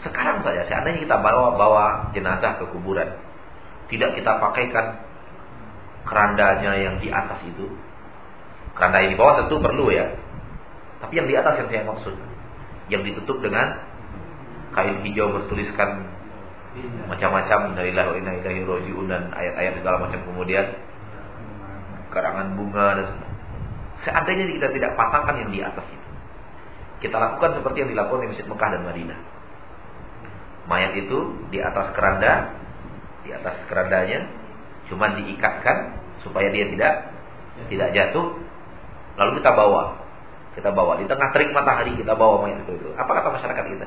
Sekarang 0.01 0.41
saja, 0.41 0.65
seandainya 0.69 1.05
kita 1.05 1.17
bawa 1.21 1.57
bawa 1.57 1.85
jenazah 2.17 2.61
ke 2.61 2.65
kuburan, 2.73 3.09
tidak 3.89 4.17
kita 4.17 4.41
pakaikan 4.41 5.01
kerandanya 6.09 6.73
yang 6.77 6.97
di 7.01 7.09
atas 7.13 7.41
itu. 7.45 7.69
Keranda 8.75 9.05
yang 9.05 9.13
di 9.17 9.19
bawah 9.21 9.45
tentu 9.45 9.61
perlu 9.61 9.93
ya. 9.93 10.09
Tapi 11.05 11.13
yang 11.21 11.29
di 11.29 11.37
atas 11.37 11.55
yang 11.61 11.69
saya 11.69 11.85
maksud, 11.85 12.15
yang 12.89 13.03
ditutup 13.05 13.41
dengan 13.45 13.81
kain 14.73 15.05
hijau 15.05 15.31
bertuliskan 15.37 16.11
macam-macam 17.07 17.79
dari 17.79 17.95
wa 17.95 18.15
inna 18.19 18.35
ilaihi 18.43 18.67
rajiun 18.67 19.07
dan 19.07 19.31
ayat-ayat 19.31 19.79
segala 19.79 20.11
macam 20.11 20.21
kemudian 20.27 20.75
karangan 22.11 22.59
bunga 22.59 22.99
dan 22.99 23.09
Seandainya 24.05 24.45
kita 24.61 24.69
tidak 24.77 24.93
pasangkan 25.01 25.37
yang 25.41 25.51
di 25.51 25.61
atas 25.65 25.87
itu. 25.89 26.04
Kita 27.05 27.21
lakukan 27.21 27.61
seperti 27.61 27.85
yang 27.85 27.93
dilakukan 27.93 28.25
di 28.25 28.29
Masjid 28.33 28.49
Mekah 28.49 28.69
dan 28.73 28.83
Madinah. 28.89 29.21
Mayat 30.65 30.97
itu 30.97 31.19
di 31.53 31.61
atas 31.61 31.93
keranda, 31.93 32.57
di 33.29 33.31
atas 33.37 33.61
kerandanya 33.69 34.25
cuma 34.89 35.13
diikatkan 35.13 36.01
supaya 36.25 36.49
dia 36.49 36.65
tidak 36.73 37.13
tidak 37.69 37.93
jatuh. 37.93 38.41
Lalu 39.21 39.37
kita 39.37 39.53
bawa, 39.53 40.01
kita 40.57 40.73
bawa 40.73 40.97
di 40.97 41.05
tengah 41.05 41.29
terik 41.37 41.53
matahari 41.53 41.93
kita 41.93 42.17
bawa 42.17 42.49
mayat 42.49 42.65
itu. 42.65 42.97
Apa 42.97 43.21
kata 43.21 43.29
masyarakat 43.37 43.65
kita? 43.69 43.87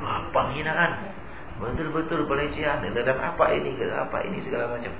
Apa 0.00 0.32
penghinaan? 0.32 1.12
Betul-betul 1.60 2.24
pelecehan 2.24 2.80
dan 2.80 3.16
apa 3.20 3.44
ini, 3.52 3.76
apa 3.92 4.24
ini 4.24 4.40
segala 4.40 4.72
macam. 4.72 4.92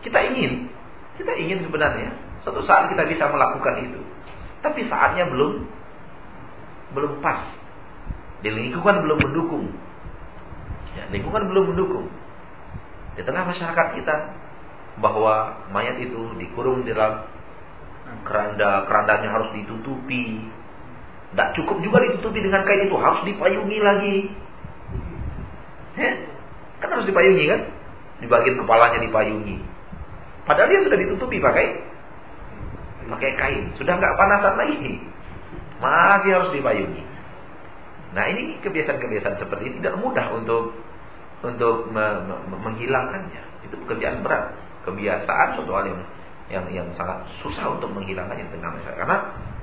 Kita 0.00 0.16
ingin 0.32 0.72
Kita 1.20 1.34
ingin 1.34 1.66
sebenarnya 1.66 2.27
suatu 2.46 2.62
saat 2.66 2.90
kita 2.92 3.06
bisa 3.08 3.30
melakukan 3.30 3.74
itu. 3.82 4.00
Tapi 4.62 4.86
saatnya 4.90 5.26
belum 5.30 5.66
belum 6.94 7.22
pas. 7.22 7.46
Di 8.42 8.50
lingkungan 8.50 9.02
belum 9.02 9.18
mendukung. 9.18 9.66
Ya, 10.94 11.04
lingkungan 11.10 11.50
belum 11.50 11.74
mendukung. 11.74 12.06
Di 13.18 13.22
tengah 13.26 13.46
masyarakat 13.46 13.86
kita 13.98 14.14
bahwa 14.98 15.66
mayat 15.70 15.98
itu 15.98 16.34
dikurung 16.38 16.82
di 16.86 16.94
dalam 16.94 17.26
keranda, 18.26 18.86
kerandanya 18.86 19.30
harus 19.30 19.50
ditutupi. 19.54 20.42
Tidak 21.28 21.48
cukup 21.60 21.82
juga 21.84 22.02
ditutupi 22.08 22.40
dengan 22.40 22.64
kain 22.64 22.88
itu, 22.88 22.96
harus 22.96 23.20
dipayungi 23.26 23.78
lagi. 23.78 24.16
Kan 26.78 26.88
harus 26.94 27.06
dipayungi 27.10 27.44
kan? 27.50 27.60
Di 28.22 28.26
bagian 28.30 28.56
kepalanya 28.58 28.98
dipayungi. 29.02 29.56
Padahal 30.46 30.70
dia 30.70 30.80
sudah 30.86 30.98
ditutupi 30.98 31.42
pakai 31.42 31.66
pakai 33.08 33.30
kain, 33.40 33.64
sudah 33.80 33.96
nggak 33.96 34.14
panasan 34.16 34.54
lagi, 34.60 35.00
masih 35.80 36.30
harus 36.36 36.50
dipayungi. 36.52 37.02
Nah 38.12 38.24
ini 38.28 38.60
kebiasaan-kebiasaan 38.64 39.36
seperti 39.40 39.62
ini 39.68 39.74
tidak 39.84 40.00
mudah 40.00 40.32
untuk 40.32 40.72
untuk 41.44 41.88
me 41.92 42.06
me 42.24 42.56
menghilangkannya. 42.56 43.68
Itu 43.68 43.74
pekerjaan 43.84 44.24
berat, 44.24 44.56
kebiasaan 44.88 45.48
suatu 45.58 45.72
hal 45.76 45.84
yang 45.92 46.00
yang 46.48 46.64
yang 46.72 46.88
sangat 46.96 47.28
susah 47.44 47.76
untuk 47.76 47.92
menghilangkannya 47.92 48.48
tengah 48.48 48.70
masyarakat. 48.72 48.98
Karena 48.98 49.16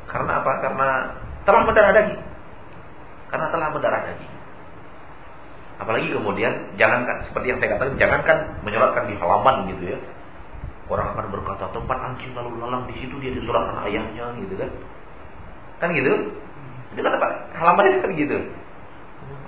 karena 0.06 0.32
apa? 0.40 0.52
Karena 0.62 0.88
telah 1.44 1.62
mendarah 1.66 1.92
daging. 1.94 2.22
Karena 3.34 3.48
telah 3.50 3.68
mendarah 3.74 4.02
daging. 4.06 4.34
Apalagi 5.76 6.08
kemudian 6.08 6.54
jangankan 6.80 7.28
seperti 7.28 7.52
yang 7.52 7.60
saya 7.60 7.76
katakan, 7.76 8.00
jangankan 8.00 8.38
menyolatkan 8.64 9.12
di 9.12 9.16
halaman 9.20 9.56
gitu 9.76 9.84
ya. 9.92 10.00
Orang 10.86 11.18
akan 11.18 11.34
berkata 11.34 11.66
tempat 11.74 11.98
anjing 11.98 12.38
lalu 12.38 12.62
lalang 12.62 12.86
di 12.86 12.94
situ 13.02 13.18
dia 13.18 13.34
disolatkan 13.34 13.82
ayahnya 13.90 14.38
gitu 14.38 14.54
kan. 14.54 14.70
Kan 15.82 15.90
gitu? 15.98 16.14
Itu 16.94 17.02
kan 17.02 17.12
tempat 17.18 17.32
halaman 17.58 17.90
itu 17.90 18.00
kan 18.06 18.12
gitu. 18.14 18.38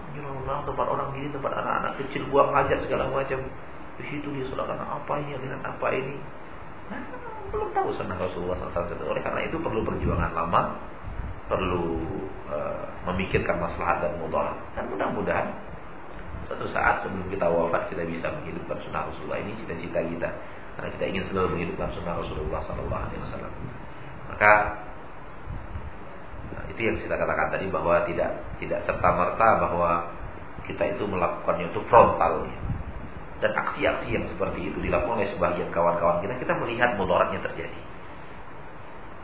Anjing 0.10 0.24
lalu 0.26 0.40
lalang 0.50 0.66
tempat 0.66 0.86
orang 0.90 1.08
gini, 1.14 1.30
tempat 1.30 1.52
anak-anak 1.54 1.92
kecil 2.02 2.26
buang 2.34 2.50
hajat 2.58 2.82
segala 2.90 3.06
macam. 3.14 3.40
Di 3.98 4.04
situ 4.10 4.28
dia 4.34 4.46
solatkan 4.50 4.82
apa 4.82 5.14
ini 5.22 5.38
dengan 5.38 5.62
apa 5.62 5.88
ini. 5.94 6.18
Nah, 6.90 7.02
belum 7.54 7.70
tahu 7.74 7.90
sunnah 7.98 8.18
Rasulullah 8.18 8.58
SAW. 8.74 9.10
Oleh 9.10 9.22
karena 9.22 9.42
itu 9.46 9.58
perlu 9.62 9.82
perjuangan 9.86 10.32
lama, 10.34 10.62
perlu 11.50 12.02
uh, 12.50 12.86
memikirkan 13.14 13.62
maslahat 13.62 14.06
dan 14.06 14.18
mudarat. 14.18 14.58
Dan 14.74 14.90
mudah-mudahan 14.90 15.54
suatu 16.48 16.66
saat 16.72 17.04
sebelum 17.04 17.28
kita 17.28 17.46
wafat 17.46 17.92
kita 17.92 18.08
bisa 18.08 18.32
menghidupkan 18.32 18.80
sunnah 18.88 19.04
Rasulullah 19.12 19.40
ini 19.44 19.52
cita-cita 19.64 20.00
kita 20.00 20.30
karena 20.78 20.94
kita 20.94 21.06
ingin 21.10 21.24
selalu 21.34 21.58
menghidupkan 21.58 21.90
sunnah 21.98 22.22
Rasulullah 22.22 22.62
Sallallahu 22.70 23.02
Alaihi 23.10 23.22
Wasallam. 23.26 23.54
Maka 24.30 24.52
nah, 26.54 26.64
itu 26.70 26.82
yang 26.86 26.96
kita 27.02 27.18
katakan 27.18 27.48
tadi 27.50 27.66
bahwa 27.74 28.06
tidak 28.06 28.30
tidak 28.62 28.80
serta 28.86 29.10
merta 29.10 29.48
bahwa 29.58 29.92
kita 30.70 30.84
itu 30.94 31.04
melakukannya 31.10 31.74
itu 31.74 31.82
frontal 31.90 32.46
dan 33.42 33.52
aksi-aksi 33.58 34.10
yang 34.14 34.26
seperti 34.30 34.70
itu 34.70 34.78
dilakukan 34.78 35.18
oleh 35.18 35.34
sebagian 35.34 35.70
kawan-kawan 35.74 36.22
kita 36.22 36.38
kita 36.46 36.54
melihat 36.62 36.94
mudaratnya 36.94 37.42
terjadi. 37.42 37.82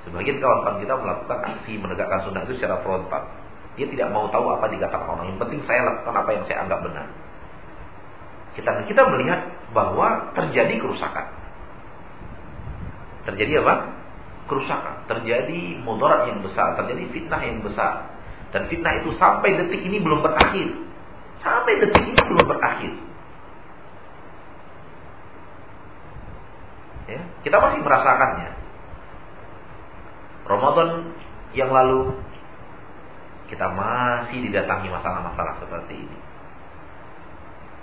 Sebagian 0.09 0.41
kawan-kawan 0.41 0.81
kita 0.81 0.93
melakukan 0.97 1.39
aksi 1.53 1.73
menegakkan 1.77 2.25
sunnah 2.25 2.41
itu 2.49 2.57
secara 2.57 2.81
frontal. 2.81 3.29
Dia 3.77 3.85
tidak 3.93 4.09
mau 4.09 4.25
tahu 4.33 4.57
apa 4.57 4.73
dikatakan 4.73 5.05
orang. 5.05 5.25
Yang 5.29 5.39
penting 5.45 5.61
saya 5.69 5.85
lakukan 5.85 6.13
apa 6.17 6.29
yang 6.33 6.43
saya 6.49 6.57
anggap 6.65 6.79
benar. 6.81 7.07
Kita 8.57 8.69
kita 8.89 9.01
melihat 9.13 9.53
bahwa 9.73 10.33
terjadi 10.33 10.81
kerusakan. 10.81 11.42
Terjadi 13.23 13.63
apa? 13.63 13.75
Kerusakan, 14.43 15.07
terjadi 15.07 15.79
mudarat 15.87 16.27
yang 16.27 16.43
besar, 16.43 16.75
terjadi 16.75 17.07
fitnah 17.15 17.41
yang 17.41 17.63
besar. 17.63 18.11
Dan 18.51 18.67
fitnah 18.67 18.99
itu 19.01 19.15
sampai 19.15 19.55
detik 19.55 19.81
ini 19.81 20.03
belum 20.03 20.19
berakhir. 20.19 20.67
Sampai 21.39 21.79
detik 21.79 22.03
ini 22.03 22.21
belum 22.21 22.45
berakhir. 22.45 22.93
Ya, 27.07 27.21
kita 27.43 27.57
masih 27.59 27.79
merasakannya. 27.83 28.51
Ramadan 30.43 30.89
yang 31.55 31.71
lalu 31.71 32.19
kita 33.47 33.69
masih 33.69 34.49
didatangi 34.49 34.91
masalah-masalah 34.91 35.61
seperti 35.63 35.93
ini. 36.03 36.17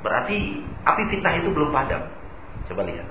Berarti 0.01 0.38
api 0.84 1.03
fitnah 1.12 1.41
itu 1.41 1.53
belum 1.53 1.72
padam. 1.72 2.05
Coba 2.68 2.82
lihat. 2.88 3.09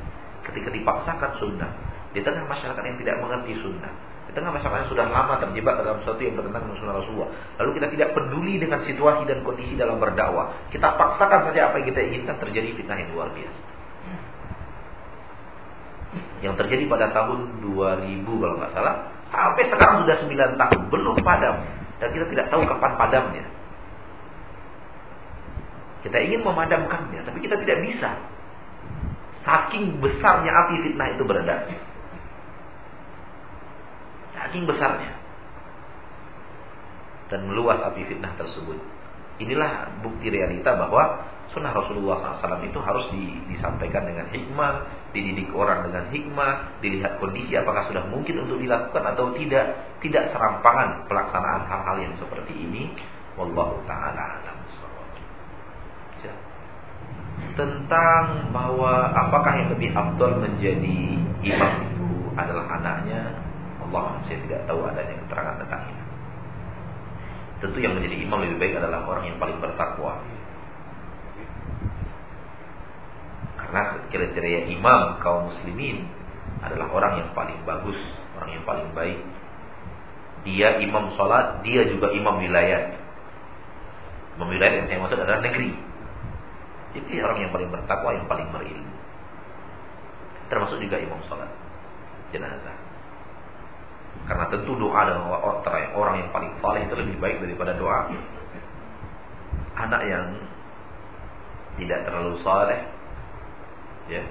Ketika 0.50 0.74
dipaksakan 0.74 1.32
sunnah, 1.38 1.70
di 2.10 2.20
tengah 2.26 2.46
masyarakat 2.50 2.84
yang 2.84 2.98
tidak 2.98 3.16
mengerti 3.22 3.54
sunnah, 3.62 3.94
di 4.30 4.32
tengah 4.34 4.50
masyarakat 4.54 4.80
yang 4.86 4.92
sudah 4.94 5.06
lama 5.10 5.34
terjebak 5.42 5.74
dalam 5.82 5.98
sesuatu 6.02 6.22
yang 6.22 6.34
bertentangan 6.38 6.66
dengan 6.70 6.80
sunnah 6.82 6.96
Rasulullah, 6.98 7.30
lalu 7.62 7.70
kita 7.78 7.88
tidak 7.94 8.10
peduli 8.18 8.54
dengan 8.58 8.80
situasi 8.82 9.22
dan 9.30 9.46
kondisi 9.46 9.74
dalam 9.78 10.02
berdakwah, 10.02 10.54
kita 10.74 10.88
paksakan 10.98 11.50
saja 11.50 11.70
apa 11.70 11.76
yang 11.82 11.88
kita 11.94 12.02
inginkan 12.02 12.36
terjadi 12.42 12.70
fitnah 12.74 12.98
yang 12.98 13.10
luar 13.14 13.30
biasa. 13.34 13.62
Yang 16.40 16.56
terjadi 16.66 16.84
pada 16.90 17.14
tahun 17.14 17.62
2000 17.62 18.26
kalau 18.26 18.56
nggak 18.58 18.74
salah, 18.74 18.96
sampai 19.30 19.64
sekarang 19.70 19.96
sudah 20.08 20.16
9 20.26 20.62
tahun 20.62 20.82
belum 20.90 21.16
padam 21.22 21.56
dan 22.00 22.10
kita 22.16 22.26
tidak 22.32 22.46
tahu 22.50 22.64
kapan 22.66 22.92
padamnya. 22.96 23.46
Kita 26.00 26.16
ingin 26.16 26.42
memadamkannya, 26.48 27.28
tapi 27.28 27.44
kita 27.44 27.60
tidak 27.60 27.84
bisa. 27.84 28.16
Saking 29.44 30.00
besarnya 30.00 30.52
api 30.52 30.80
fitnah 30.80 31.12
itu 31.12 31.24
berada. 31.28 31.68
Saking 34.50 34.66
besarnya. 34.66 35.14
Dan 37.30 37.46
meluas 37.46 37.78
api 37.86 38.02
fitnah 38.10 38.34
tersebut. 38.34 38.82
Inilah 39.38 40.02
bukti 40.02 40.34
realita 40.34 40.74
bahwa 40.74 41.22
sunnah 41.54 41.70
Rasulullah 41.70 42.42
SAW 42.42 42.66
itu 42.66 42.82
harus 42.82 43.14
disampaikan 43.46 44.10
dengan 44.10 44.26
hikmah, 44.34 44.90
dididik 45.14 45.54
orang 45.54 45.86
dengan 45.86 46.10
hikmah, 46.10 46.82
dilihat 46.82 47.22
kondisi 47.22 47.54
apakah 47.54 47.86
sudah 47.94 48.10
mungkin 48.10 48.42
untuk 48.42 48.58
dilakukan 48.58 49.06
atau 49.14 49.30
tidak, 49.38 49.94
tidak 50.02 50.34
serampangan 50.34 51.06
pelaksanaan 51.06 51.70
hal-hal 51.70 51.98
yang 52.02 52.14
seperti 52.18 52.58
ini. 52.58 52.98
Wallahu 53.38 53.78
taala 53.86 54.42
alam 54.42 54.58
ya. 56.26 56.34
Tentang 57.54 58.50
bahwa 58.50 59.14
apakah 59.14 59.54
yang 59.62 59.70
lebih 59.78 59.94
abdul 59.94 60.42
menjadi 60.42 61.00
imam 61.46 61.74
itu 61.86 62.10
adalah 62.34 62.66
anaknya 62.82 63.49
Allah 63.90 64.22
saya 64.30 64.38
tidak 64.46 64.62
tahu 64.70 64.86
adanya 64.86 65.18
keterangan 65.26 65.56
tentang 65.66 65.82
ini. 65.90 66.04
Tentu 67.60 67.78
yang 67.82 67.98
menjadi 67.98 68.16
imam 68.22 68.40
lebih 68.46 68.58
baik 68.62 68.74
adalah 68.78 69.04
orang 69.10 69.26
yang 69.34 69.38
paling 69.42 69.58
bertakwa. 69.58 70.22
Karena 73.58 73.82
kriteria 74.14 74.70
imam 74.78 75.20
kaum 75.20 75.50
muslimin 75.50 76.06
adalah 76.62 76.88
orang 76.94 77.14
yang 77.26 77.30
paling 77.34 77.58
bagus, 77.66 78.00
orang 78.38 78.50
yang 78.54 78.64
paling 78.64 78.88
baik. 78.94 79.20
Dia 80.46 80.80
imam 80.80 81.18
sholat, 81.18 81.66
dia 81.66 81.90
juga 81.90 82.14
imam 82.14 82.40
wilayah. 82.40 82.96
Imam 84.40 84.48
wilayah 84.54 84.86
yang 84.86 84.88
saya 84.88 85.00
maksud 85.04 85.20
adalah 85.20 85.42
negeri. 85.44 85.74
Jadi 86.96 87.14
orang 87.20 87.44
yang 87.44 87.52
paling 87.52 87.70
bertakwa, 87.74 88.16
yang 88.16 88.30
paling 88.30 88.48
berilmu. 88.54 88.94
Termasuk 90.48 90.78
juga 90.78 91.02
imam 91.02 91.20
sholat 91.26 91.50
jenazah. 92.32 92.89
Karena 94.30 94.46
tentu 94.54 94.78
doa 94.78 95.02
dan 95.10 95.26
orang 95.98 96.16
yang 96.22 96.30
paling 96.30 96.54
saleh 96.62 96.86
itu 96.86 96.94
lebih 96.94 97.18
baik 97.18 97.42
daripada 97.42 97.74
doa 97.74 98.14
anak 99.80 100.02
yang 100.06 100.26
tidak 101.80 102.00
terlalu 102.06 102.36
saleh. 102.44 102.80
Ya. 104.12 104.22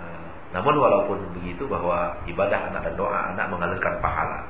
Eh, 0.00 0.28
namun 0.56 0.74
walaupun 0.80 1.18
begitu 1.36 1.68
bahwa 1.68 2.16
ibadah 2.24 2.72
anak 2.72 2.90
dan 2.90 2.94
doa 2.96 3.20
anak 3.36 3.46
mengalirkan 3.52 4.00
pahala, 4.00 4.48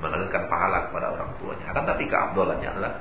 mengalirkan 0.00 0.48
pahala 0.48 0.88
kepada 0.88 1.06
orang 1.14 1.30
tuanya. 1.38 1.64
Akan 1.70 1.84
tapi 1.84 2.08
keabdolannya 2.08 2.68
adalah 2.74 2.92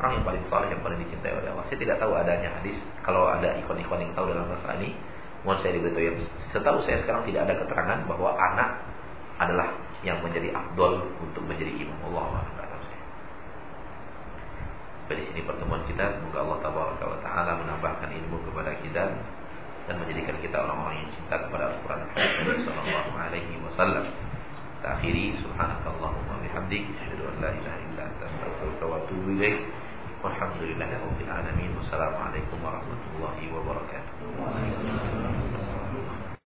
orang 0.00 0.16
yang 0.16 0.24
paling 0.24 0.44
saleh 0.48 0.68
yang 0.72 0.80
paling 0.80 0.98
dicintai 1.04 1.36
oleh 1.36 1.52
Allah. 1.52 1.66
Saya 1.68 1.78
tidak 1.78 1.96
tahu 2.00 2.12
adanya 2.16 2.48
hadis. 2.56 2.80
Kalau 3.04 3.28
ada 3.28 3.52
ikon-ikon 3.60 4.00
yang 4.00 4.12
tahu 4.16 4.32
dalam 4.32 4.48
masalah 4.48 4.80
ini, 4.80 4.96
Mohon 5.40 5.58
saya 5.64 5.72
diberitahu 5.80 6.04
yang 6.04 6.18
setahu 6.52 6.78
saya 6.84 7.00
sekarang 7.00 7.24
tidak 7.24 7.48
ada 7.48 7.54
keterangan 7.64 7.98
bahwa 8.04 8.36
anak 8.36 8.84
adalah 9.40 9.72
yang 10.04 10.20
menjadi 10.20 10.52
abdul 10.52 11.00
untuk 11.20 11.44
menjadi 11.48 11.72
imam 11.80 11.96
Allah 12.12 12.44
Dari 15.10 15.26
sini 15.26 15.42
pertemuan 15.42 15.82
kita 15.90 16.06
semoga 16.20 16.46
Allah 16.46 16.58
taala 17.18 17.58
menambahkan 17.58 18.14
ilmu 18.14 18.46
kepada 18.46 18.78
kita 18.78 19.10
dan 19.90 19.98
menjadikan 19.98 20.38
kita 20.38 20.54
orang-orang 20.54 21.02
yang 21.02 21.10
cinta 21.18 21.34
kepada 21.34 21.74
Al-Qur'an 21.74 22.06
sallallahu 22.14 23.10
alaihi 23.18 23.58
wasallam. 23.66 24.06
Akhiri 24.80 25.36
subhanakallahumma 25.42 26.40
bihamdik 26.46 26.94
asyhadu 26.94 27.26
an 27.26 27.42
la 27.42 27.50
ilaha 27.52 27.78
illa 27.90 28.06
anta 28.06 28.30
astaghfiruka 28.30 28.86
wa 28.86 29.02
atubu. 29.02 29.34
Wassalamualaikum 30.20 32.60
warahmatullahi 32.62 33.50
wabarakatuh. 33.50 34.14